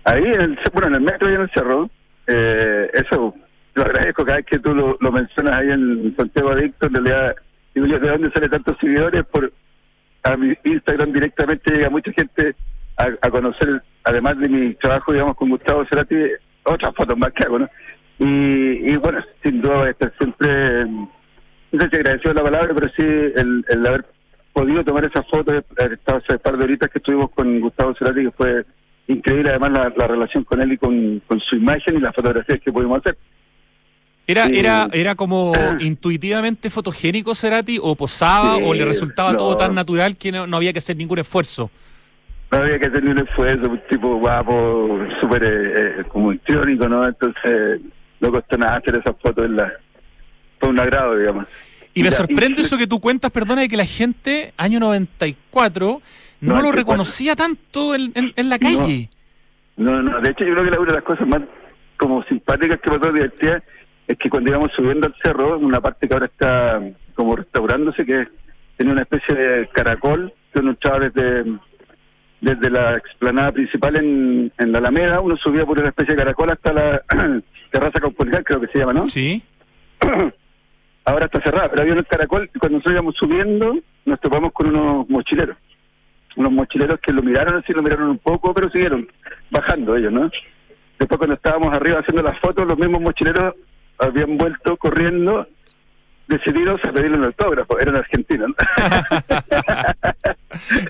[0.05, 1.91] Ahí, en el, bueno, en el metro y en el cerro,
[2.27, 3.35] eh, eso
[3.75, 7.37] lo agradezco cada vez que tú lo, lo mencionas ahí en Santiago Adicto, en realidad,
[7.75, 9.25] digo yo, ¿de dónde salen tantos seguidores?
[9.25, 9.51] Por,
[10.25, 12.55] a mi Instagram directamente llega mucha gente
[12.97, 16.17] a, conocer, además de mi trabajo, digamos, con Gustavo Cerati,
[16.65, 17.69] otras fotos más que hago, ¿no?
[18.19, 21.09] Y, y bueno, sin duda estar siempre, no
[21.73, 24.07] sé si agradecido la palabra, pero sí el, el haber
[24.53, 27.95] podido tomar esas fotos, haber estado hace un par de horitas que estuvimos con Gustavo
[27.99, 28.65] Cerati, que fue
[29.09, 32.61] increíble además la, la relación con él y con, con su imagen y las fotografías
[32.61, 33.17] que pudimos hacer.
[34.27, 34.59] ¿Era, Sí.
[34.59, 39.39] era, era como intuitivamente fotogénico Cerati o posaba Sí, o le resultaba no.
[39.39, 41.71] todo tan natural que no, no había que hacer ningún esfuerzo?
[42.51, 45.49] No había que hacer ni un esfuerzo, un tipo guapo, súper eh,
[46.01, 47.07] eh, como histriónico, ¿no?
[47.07, 47.81] Entonces
[48.21, 49.73] no costó nada hacer esas fotos, en la,
[50.61, 51.47] fue un agrado, digamos.
[51.93, 56.01] Y me sorprende eso que tú cuentas, perdona, de que la gente, año 94,
[56.41, 56.77] no lo 94.
[56.77, 59.11] reconocía tanto en, en- en la calle.
[59.77, 61.43] No, no, de hecho yo creo que la- una de las cosas más
[61.97, 63.63] como simpáticas que pasó divertidas
[64.07, 66.81] es que cuando íbamos subiendo al cerro, una parte que ahora está
[67.15, 68.29] como restaurándose, que
[68.77, 71.45] tenía una especie de caracol que uno entraba desde,
[72.41, 76.51] desde la explanada principal en, en la Alameda, uno subía por una especie de caracol
[76.51, 77.03] hasta la
[77.71, 79.09] terraza caupolicán, creo que se llama, ¿no?
[79.09, 79.43] Sí.
[81.05, 84.69] ahora está cerrada, pero había un caracol y cuando nosotros íbamos subiendo nos topamos con
[84.69, 85.57] unos mochileros.
[86.37, 89.07] Unos mochileros que lo miraron así, lo miraron un poco, pero siguieron
[89.51, 90.31] bajando ellos, ¿no?
[90.99, 93.55] Después cuando estábamos arriba haciendo las fotos, los mismos mochileros
[93.99, 95.47] habían vuelto corriendo
[96.27, 98.51] decididos a pedirle un autógrafo, eran argentinos.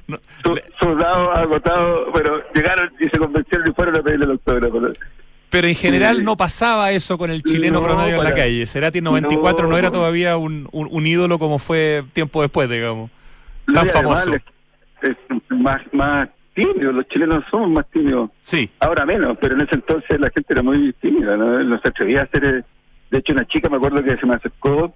[0.07, 0.19] ¿no?
[0.45, 4.81] Su- Sudados, agotados, pero llegaron y se convencieron y fueron a pedirle el autógrafo.
[4.81, 4.89] ¿no?
[5.51, 8.67] Pero en general no pasaba eso con el chileno No, promedio en la calle.
[8.67, 9.93] Cerati en 94 no, era No.
[9.93, 13.11] todavía un, un, un ídolo como fue tiempo después, digamos.
[13.67, 14.33] No, Tan además famoso.
[15.03, 15.17] es
[15.49, 18.31] más, más tímidos, los chilenos somos más tímidos.
[18.41, 18.71] Sí.
[18.81, 21.63] Ahora menos, pero en ese entonces la gente era muy tímida, ¿no?
[21.65, 22.65] No se atrevía a hacer...
[23.15, 24.93] De hecho, una chica me acuerdo que se me acercó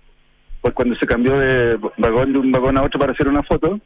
[0.61, 3.79] pues cuando se cambió de vagón de un vagón a otro para hacer una foto.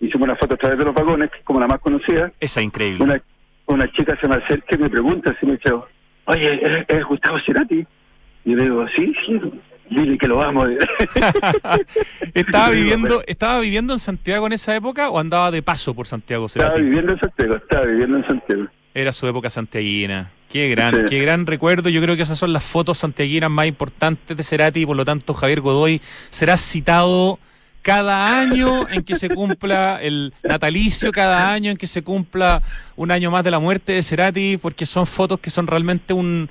[0.00, 2.32] Hicimos una foto a través de los vagones, que es como la más conocida.
[2.40, 3.04] Esa increíble.
[3.04, 3.22] Una,
[3.66, 5.72] una chica se me acerca y me pregunta si me dice,
[6.24, 7.86] oye, ¿es, es Gustavo Cerati?
[8.44, 9.40] Y yo le digo, sí, sí,
[9.90, 10.66] dile que lo amo.
[12.34, 16.46] ¿Estaba viviendo, ¿Estaba viviendo en Santiago en esa época o andaba de paso por Santiago
[16.46, 16.82] Estaba Cerati?
[16.82, 18.66] viviendo en Santiago, estaba viviendo en Santiago.
[18.92, 20.32] Era su época santiaguina.
[20.50, 21.02] Qué gran, Sí.
[21.10, 21.88] qué gran recuerdo.
[21.90, 25.04] Yo creo que esas son las fotos santiaguinas más importantes de Cerati y por lo
[25.04, 27.38] tanto Javier Godoy será citado
[27.82, 32.62] cada año en que se cumpla el natalicio, cada año en que se cumpla
[32.96, 36.48] un año más de la muerte de Cerati, porque son fotos que son realmente un,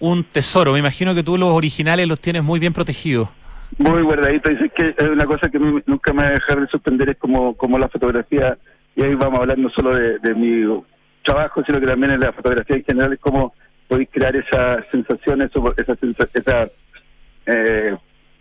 [0.00, 0.72] un tesoro.
[0.72, 3.28] Me imagino que tú los originales los tienes muy bien protegidos.
[3.76, 4.48] Muy guardadito.
[4.50, 7.54] Dice que es una cosa que nunca me va a dejar de sorprender, es como,
[7.54, 8.56] como la fotografía,
[8.96, 10.64] y ahí vamos a hablar no solo de, de mi
[11.32, 13.52] trabajo, sino que también en la fotografía en general, es cómo
[13.88, 15.94] podéis crear esa sensación, eso, esa,
[16.34, 16.68] esa
[17.46, 17.96] eh,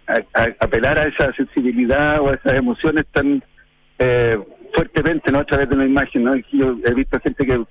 [0.08, 3.44] a- a- apelar a esa sensibilidad o a esas emociones tan
[4.00, 4.38] eh,
[4.76, 5.40] fuertemente, ¿no?
[5.40, 6.36] A través de una imagen, ¿no?
[6.52, 7.64] Yo he visto gente que,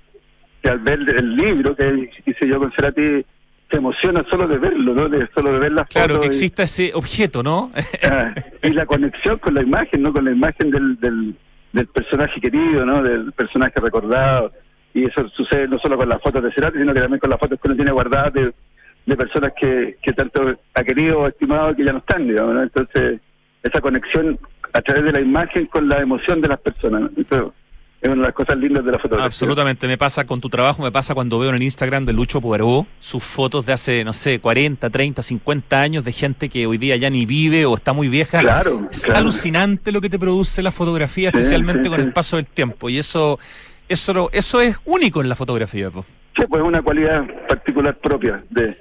[0.61, 3.25] que al ver el libro que hice yo con Cerati
[3.69, 5.09] se emociona solo de verlo, ¿no?
[5.09, 7.71] De, solo de ver las Claro, fotos que y- exista ese objeto, ¿no?
[8.03, 10.11] Ah, y la conexión con la imagen, ¿no?
[10.13, 11.35] Con la imagen del, del,
[11.73, 13.03] del personaje querido, ¿no?
[13.03, 14.51] Del personaje recordado.
[14.93, 17.39] Y eso sucede no solo con las fotos de Cerati, sino que también con las
[17.39, 18.53] fotos que uno tiene guardadas de,
[19.05, 22.63] de personas que, que tanto ha querido o estimado que ya no están, digamos, ¿no?
[22.63, 23.19] Entonces,
[23.63, 24.39] esa conexión
[24.73, 27.09] a través de la imagen con la emoción de las personas, ¿no?
[27.17, 27.53] Eso
[27.99, 29.25] es una de las cosas lindas de la fotografía.
[29.25, 32.39] Absolutamente, me pasa con tu trabajo, me pasa cuando veo en el Instagram de Lucho
[32.39, 36.77] Poirot sus fotos de hace, no sé, 40, 30, 50 años de gente que hoy
[36.77, 38.39] día ya ni vive o está muy vieja.
[38.39, 39.21] Claro, Es claro.
[39.21, 42.05] alucinante lo que te produce la fotografía, Sí, especialmente sí, con sí.
[42.05, 42.87] el paso del tiempo.
[42.89, 43.39] Y eso,
[43.89, 45.89] eso, eso es único en la fotografía.
[45.89, 46.05] po.
[46.35, 48.77] Sí, pues es una cualidad particular propia de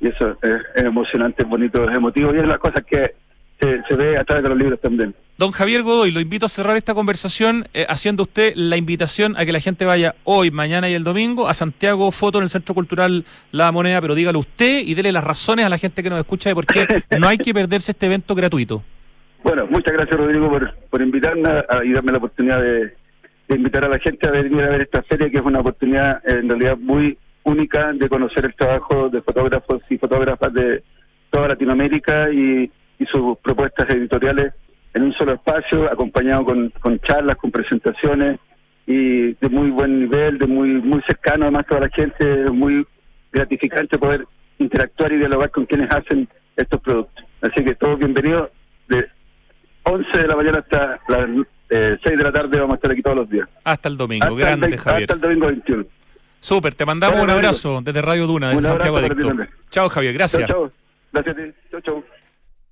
[0.00, 3.14] y eso es, es emocionante, es bonito, es emotivo y es las cosas que
[3.60, 5.14] se, se ve a través de los libros también.
[5.36, 9.44] Don Javier Godoy, lo invito a cerrar esta conversación eh, haciendo usted la invitación a
[9.44, 12.74] que la gente vaya hoy, mañana y el domingo a Santiago Foto en el Centro
[12.74, 16.18] Cultural La Moneda, pero dígalo usted y dele las razones a la gente que nos
[16.18, 16.86] escucha de por qué
[17.18, 18.82] no hay que perderse este evento gratuito.
[19.42, 22.92] Bueno, muchas gracias Rodrigo por, por invitarme a- y darme la oportunidad de,
[23.56, 26.48] invitar a la gente a venir a ver esta feria, que es una oportunidad en
[26.48, 30.82] realidad muy única de conocer el trabajo de fotógrafos y fotógrafas de
[31.30, 32.70] toda Latinoamérica y,
[33.10, 34.52] sus propuestas editoriales
[34.92, 38.38] en un solo espacio, acompañado con, charlas, con presentaciones
[38.86, 42.86] y de muy buen nivel, de muy muy cercano además toda la gente, es muy
[43.32, 44.26] gratificante poder
[44.58, 47.24] interactuar y dialogar con quienes hacen estos productos.
[47.40, 48.50] Así que todos bienvenidos
[48.88, 49.06] de
[49.84, 51.28] 11 de la mañana hasta las
[51.70, 53.48] eh, 6 de la tarde vamos a estar aquí todos los días.
[53.64, 54.24] Hasta el domingo.
[54.26, 55.02] Hasta Grande, Javier.
[55.02, 55.84] Hasta el domingo 21.
[56.40, 57.48] Súper, te mandamos Bueno, un amigo.
[57.48, 59.30] abrazo desde Radio Duna, desde Santiago Adicto.
[59.70, 60.48] Chao, Javier, gracias.
[60.48, 60.72] Chao, chao.
[61.12, 61.52] Gracias a ti.
[61.70, 62.04] Chao, chao.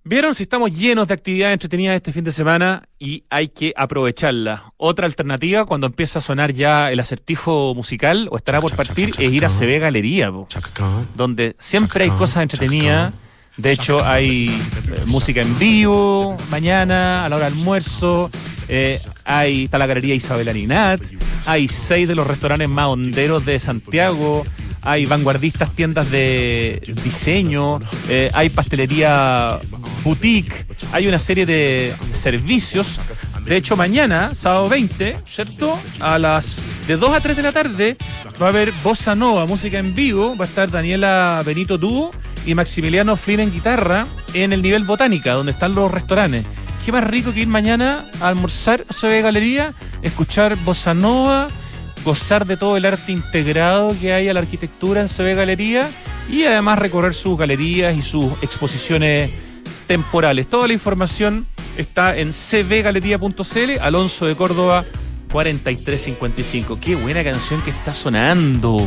[0.05, 4.73] Vieron si estamos llenos de actividades entretenidas este fin de semana y hay que aprovecharla.
[4.79, 9.33] Otra alternativa cuando empieza a sonar ya el acertijo musical o estará por partir es
[9.33, 10.49] ir a CB Galería, po,
[11.15, 13.13] donde siempre hay cosas entretenidas.
[13.59, 18.31] De hecho, hay eh, música en vivo mañana a la hora del almuerzo.
[18.69, 21.01] eh, hay, está la galería Isabel Aninat.
[21.45, 24.45] Hay seis de los restaurantes más honderos de Santiago.
[24.83, 27.81] Hay vanguardistas tiendas de diseño.
[28.09, 29.59] eh, hay pastelería
[30.05, 30.65] boutique.
[30.93, 33.01] Hay una serie de servicios.
[33.45, 35.77] De hecho, mañana, sábado 20, ¿cierto?
[36.01, 37.97] A las de 2 a 3 de la tarde
[38.41, 40.37] va a haber Bossa Nova, música en vivo.
[40.37, 42.13] Va a estar Daniela Benito Dúo
[42.49, 46.47] y Maximiliano Flynn en guitarra en el nivel botánica, donde están los restaurantes.
[46.83, 51.49] Qué más rico que ir mañana a almorzar CB Galería, escuchar Bossa Nova,
[52.07, 55.91] gozar de todo el arte integrado que hay a la arquitectura en CB Galería
[56.31, 59.31] y además recorrer sus galerías y sus exposiciones
[59.87, 60.49] temporales.
[60.49, 61.47] Toda la información
[61.77, 64.87] está en cbgalería.cl, Alonso de Córdoba
[65.31, 66.79] 4355.
[66.81, 68.79] Qué buena canción que está sonando.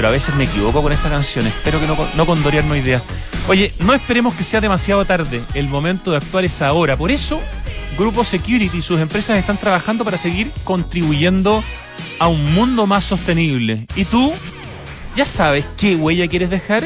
[0.00, 1.46] Pero a veces me equivoco con esta canción.
[1.46, 3.02] Espero que no, no con Dorian no idea.
[3.48, 5.42] Oye, no esperemos que sea demasiado tarde.
[5.52, 6.96] El momento de actuar es ahora.
[6.96, 7.38] Por eso,
[7.98, 11.62] Grupo Security y sus empresas están trabajando para seguir contribuyendo
[12.18, 13.86] a un mundo más sostenible.
[13.94, 14.32] ¿Y tú?
[15.16, 16.82] ¿Ya sabes qué huella quieres dejar?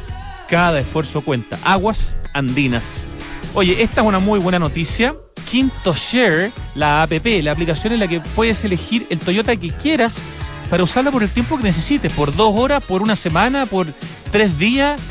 [0.49, 1.57] cada esfuerzo cuenta.
[1.63, 3.05] Aguas andinas.
[3.53, 5.15] Oye, esta es una muy buena noticia.
[5.49, 10.17] Quinto Share, la app, la aplicación en la que puedes elegir el Toyota que quieras
[10.69, 13.87] para usarla por el tiempo que necesites, por dos horas, por una semana, por
[14.31, 15.01] tres días.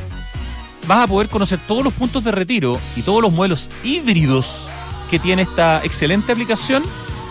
[0.87, 4.69] Vas a poder conocer todos los puntos de retiro y todos los modelos híbridos
[5.11, 6.85] que tiene esta excelente aplicación.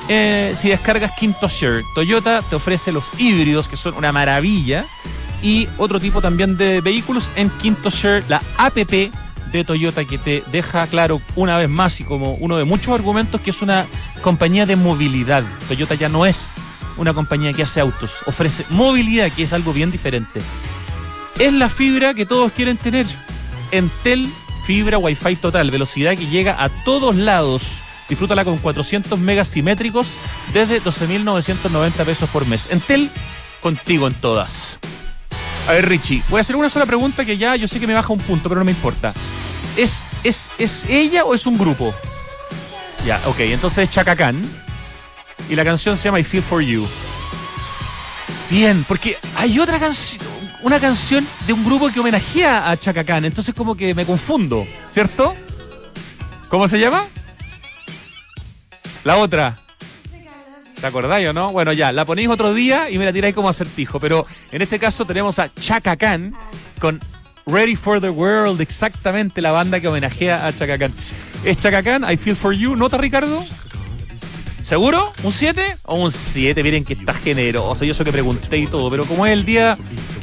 [0.10, 4.86] eh, si descargas Quinto Share, Toyota te ofrece los híbridos que son una maravilla
[5.42, 8.78] y otro tipo también de vehículos en Quinto Share, la app
[9.52, 13.42] de Toyota que te deja claro una vez más y como uno de muchos argumentos
[13.42, 13.86] que es una
[14.22, 15.44] compañía de movilidad.
[15.68, 16.50] Toyota ya no es
[16.98, 20.42] una compañía que hace autos, ofrece movilidad que es algo bien diferente.
[21.40, 23.06] Es la fibra que todos quieren tener.
[23.72, 24.28] Entel
[24.68, 27.84] Fibra Wi-Fi total, velocidad que llega a todos lados.
[28.10, 30.08] Disfrútala con 400 megas simétricos
[30.54, 32.68] desde 12.990 pesos por mes.
[32.70, 33.10] Entel,
[33.62, 34.78] contigo en todas.
[35.68, 37.94] A ver, Richie, voy a hacer una sola pregunta que ya yo sé que me
[37.94, 39.14] baja un punto, pero no me importa.
[39.78, 41.94] ¿Es, es, es ella o es un grupo?
[43.06, 44.34] Ya, ok, entonces es Chaka.
[45.50, 46.88] Y la canción se llama I Feel For You.
[48.50, 50.24] Bien, porque hay otra canción,
[50.64, 54.66] una canción de un grupo que homenajea a Chaka Khan, entonces como que me confundo,
[54.94, 55.36] ¿cierto?
[56.50, 57.06] ¿Cómo se llama?
[59.04, 59.60] La otra.
[60.80, 61.52] ¿Te acordáis o no?
[61.52, 64.00] Bueno, ya, la ponéis otro día y me la tiráis como acertijo.
[64.00, 65.98] Pero en este caso tenemos a Chaka
[66.80, 67.00] con
[67.48, 70.94] Ready for the World, exactamente la banda que homenajea a Chaka Khan.
[71.46, 73.42] Es Chaka Khan, I Feel For You, ¿nota Ricardo?
[74.62, 75.14] ¿Seguro?
[75.24, 76.62] ¿Un 7 o un 7?
[76.62, 77.86] Miren que está generoso.
[77.86, 78.90] Yo eso que pregunté y todo.
[78.92, 79.78] Pero como es el día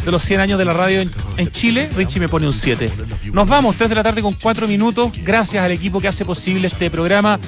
[0.05, 2.91] de los 100 años de la radio en, en Chile, Richie me pone un 7.
[3.33, 5.13] Nos vamos, 3 de la tarde con 4 minutos.
[5.25, 7.41] Gracias al equipo que hace posible este programa.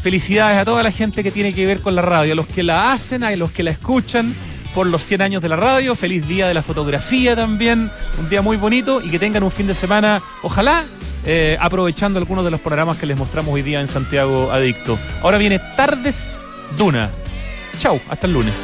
[0.00, 2.62] Felicidades a toda la gente que tiene que ver con la radio, a los que
[2.62, 4.32] la hacen, a los que la escuchan
[4.74, 5.94] por los 100 años de la radio.
[5.94, 7.90] Feliz día de la fotografía también.
[8.18, 10.84] Un día muy bonito y que tengan un fin de semana, ojalá,
[11.24, 14.98] eh, aprovechando algunos de los programas que les mostramos hoy día en Santiago Adicto.
[15.22, 16.38] Ahora viene Tardes
[16.76, 17.10] Duna.
[17.78, 18.54] Chau, hasta el lunes.